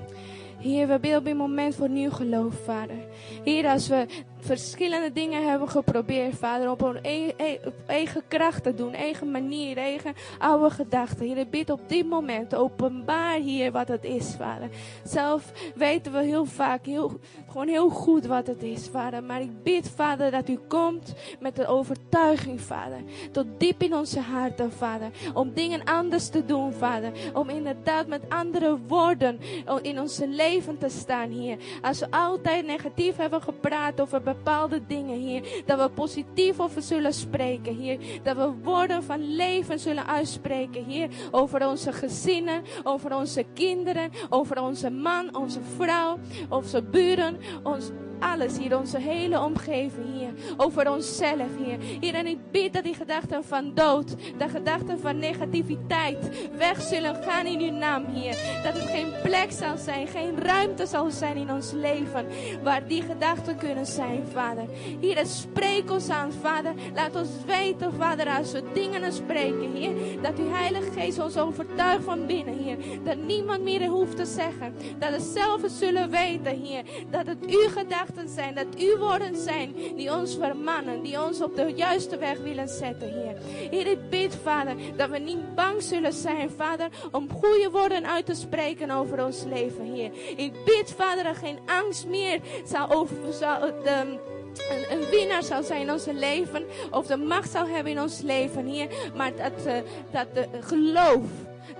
[0.64, 2.96] Heer, we bidden op dit moment voor nieuw geloof, Vader.
[3.44, 4.06] Heer, als we
[4.40, 9.78] verschillende dingen hebben geprobeerd, Vader, op e- e- op eigen kracht te doen, eigen manier,
[9.78, 11.26] eigen oude gedachten.
[11.26, 14.70] Heer, ik bid op dit moment, openbaar hier wat het is, Vader.
[15.04, 17.20] Zelf weten we heel vaak heel,
[17.54, 19.24] gewoon heel goed wat het is, Vader.
[19.24, 22.98] Maar ik bid, Vader, dat u komt met de overtuiging, Vader.
[23.32, 25.10] Tot diep in onze harten, Vader.
[25.34, 27.12] Om dingen anders te doen, Vader.
[27.34, 29.40] Om inderdaad met andere woorden
[29.82, 31.58] in onze leven te staan, hier.
[31.82, 35.64] Als we altijd negatief hebben gepraat over bepaalde dingen, hier.
[35.66, 37.98] Dat we positief over zullen spreken, hier.
[38.24, 41.10] Dat we woorden van leven zullen uitspreken, hier.
[41.32, 46.18] Over onze gezinnen, over onze kinderen, over onze man, onze vrouw,
[46.50, 47.92] onze buren, ons
[48.32, 51.78] alles hier, onze hele omgeving hier, over onszelf hier.
[52.00, 57.16] Hier en ik bid dat die gedachten van dood, de gedachten van negativiteit weg zullen
[57.16, 58.62] gaan in uw naam hier.
[58.64, 62.26] Dat het geen plek zal zijn, geen ruimte zal zijn in ons leven
[62.64, 64.66] waar die gedachten kunnen zijn, Vader.
[65.00, 66.74] Hier, en spreek ons aan, Vader.
[66.94, 69.92] Laat ons weten, Vader, als we dingen spreken, hier,
[70.22, 72.78] dat uw Heilige Geest ons overtuigt van binnen, hier.
[73.04, 74.76] Dat niemand meer hoeft te zeggen.
[75.00, 79.74] Dat we zelf zullen weten, hier, dat het uw gedachten zijn, dat uw woorden zijn
[79.96, 83.38] die ons vermannen, die ons op de juiste weg willen zetten, Heer.
[83.70, 88.26] Heer, ik bid, Vader, dat we niet bang zullen zijn, Vader, om goede woorden uit
[88.26, 90.12] te spreken over ons leven, Heer.
[90.36, 94.20] Ik bid, Vader, dat geen angst meer zal over, zal, de,
[94.70, 98.66] een, een, winnaar zijn in ons leven, of de macht zou hebben in ons leven,
[98.66, 98.88] Heer.
[99.16, 99.74] Maar dat, uh,
[100.12, 101.26] dat de geloof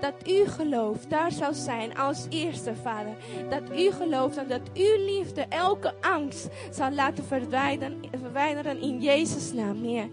[0.04, 3.16] dat u gelooft daar zou zijn als eerste, Vader.
[3.50, 9.82] Dat u gelooft en dat uw liefde elke angst zal laten verwijderen, in Jezus' naam,
[9.82, 10.08] Heer.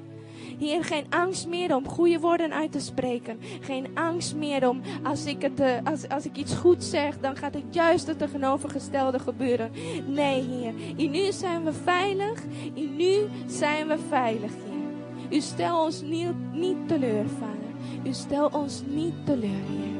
[0.60, 3.40] Heer, geen angst meer om goede woorden uit te spreken.
[3.62, 7.36] Geen angst meer om, als ik, het, uh, als, als ik iets goed zeg, dan
[7.36, 9.72] gaat het juist het tegenovergestelde gebeuren.
[10.08, 10.74] Nee, Heer.
[10.96, 12.44] In u zijn we veilig.
[12.74, 15.38] In u zijn we veilig, Heer.
[15.38, 17.71] U stelt ons niet, niet teleur, Vader.
[18.04, 20.00] U stelt ons niet teleur, Heer.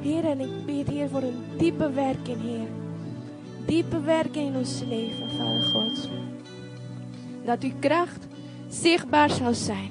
[0.00, 2.68] Heer, en ik bid, Heer, voor een diepe werking, Heer.
[3.66, 6.08] Diepe werking in ons leven, Vader God.
[7.44, 8.26] Dat uw kracht
[8.68, 9.90] zichtbaar zal zijn.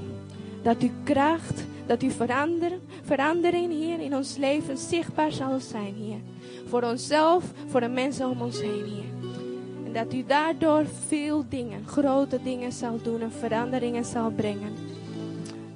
[0.62, 2.72] Dat uw kracht, dat uw verander,
[3.04, 6.20] verandering, Heer, in ons leven zichtbaar zal zijn, Heer.
[6.68, 9.30] Voor onszelf, voor de mensen om ons heen, Heer.
[9.86, 14.85] En dat u daardoor veel dingen, grote dingen zal doen en veranderingen zal brengen.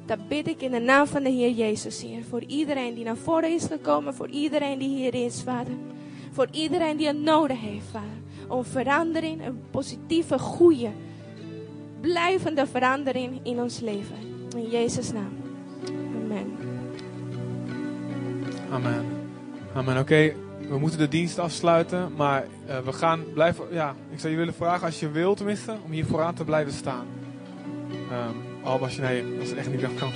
[0.09, 2.23] Dat bid ik in de naam van de Heer Jezus, Heer.
[2.29, 5.73] Voor iedereen die naar voren is gekomen, voor iedereen die hier is, Vader.
[6.31, 8.47] Voor iedereen die het nodig heeft, Vader.
[8.47, 10.89] Om verandering, een positieve, goede,
[12.01, 14.15] blijvende verandering in ons leven.
[14.55, 15.33] In Jezus' naam.
[16.23, 16.57] Amen.
[18.71, 19.05] Amen.
[19.73, 19.97] Amen.
[19.97, 20.33] Oké,
[20.69, 23.65] we moeten de dienst afsluiten, maar uh, we gaan blijven.
[23.71, 26.73] Ja, ik zou je willen vragen, als je wilt tenminste, om hier vooraan te blijven
[26.73, 27.05] staan.
[28.11, 30.11] Um, al was je nee, dat is echt niet dat kan.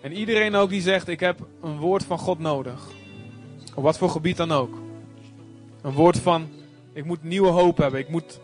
[0.00, 2.88] En iedereen ook die zegt: Ik heb een woord van God nodig.
[3.74, 4.78] Op wat voor gebied dan ook.
[5.82, 6.48] Een woord van:
[6.92, 8.00] Ik moet nieuwe hoop hebben.
[8.00, 8.40] Ik moet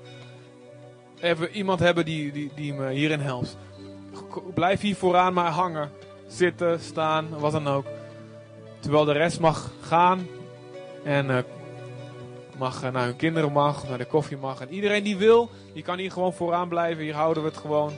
[1.20, 3.56] even iemand hebben die, die, die me hierin helpt.
[4.54, 5.90] Blijf hier vooraan maar hangen.
[6.26, 7.86] Zitten, staan, wat dan ook.
[8.80, 10.26] Terwijl de rest mag gaan.
[11.04, 11.38] En uh,
[12.58, 14.60] mag uh, naar hun kinderen mag, naar de koffie mag.
[14.60, 17.02] En iedereen die wil, die kan hier gewoon vooraan blijven.
[17.04, 17.92] Hier houden we het gewoon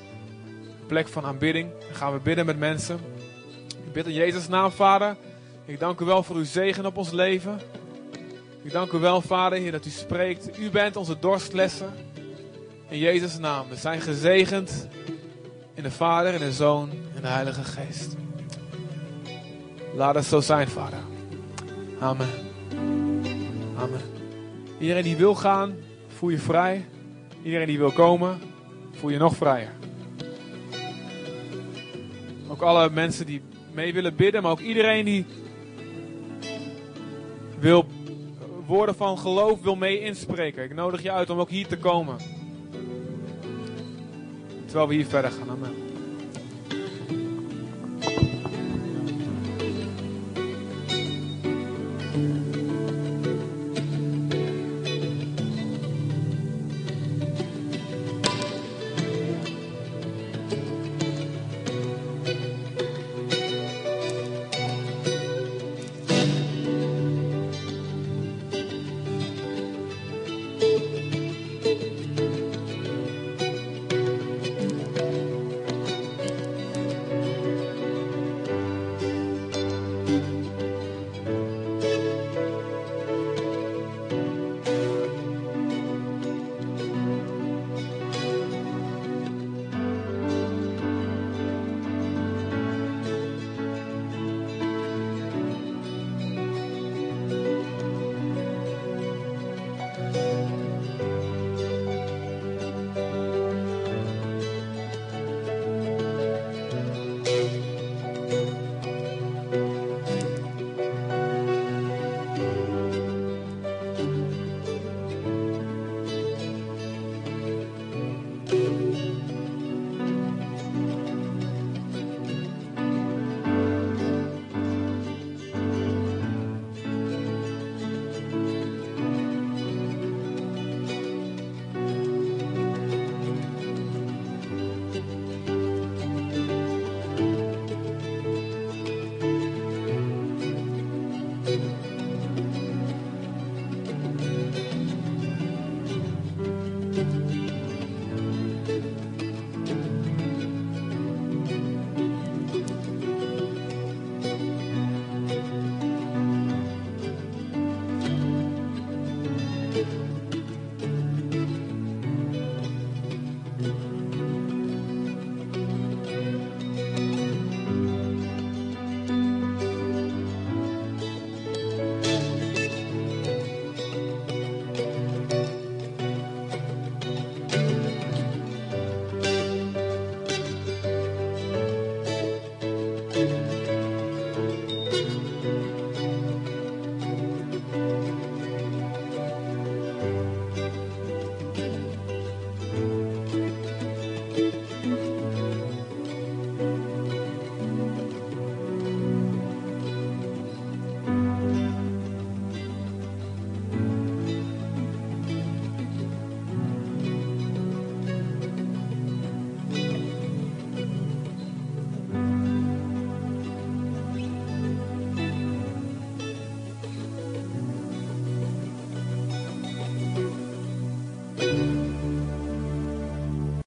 [0.86, 1.70] plek van aanbidding.
[1.81, 2.98] Dan gaan we bidden met mensen.
[3.86, 5.16] Ik bid in Jezus' naam, Vader.
[5.65, 7.61] Ik dank u wel voor uw zegen op ons leven.
[8.62, 10.59] Ik dank u wel, Vader, Heer, dat u spreekt.
[10.59, 11.93] U bent onze dorstlessen.
[12.89, 13.69] In Jezus' naam.
[13.69, 14.89] We zijn gezegend
[15.74, 18.16] in de Vader, in de Zoon en de Heilige Geest.
[19.94, 20.98] Laat het zo zijn, Vader.
[22.01, 22.28] Amen.
[23.77, 24.01] Amen.
[24.78, 25.74] Iedereen die wil gaan,
[26.09, 26.85] voel je vrij.
[27.43, 28.40] Iedereen die wil komen,
[28.93, 29.73] voel je nog vrijer.
[32.55, 35.27] Ook alle mensen die mee willen bidden, maar ook iedereen die
[37.59, 37.87] wil
[38.67, 40.65] woorden van geloof wil mee inspreken.
[40.65, 42.17] Ik nodig je uit om ook hier te komen.
[44.65, 45.51] Terwijl we hier verder gaan.
[45.51, 45.94] Amen.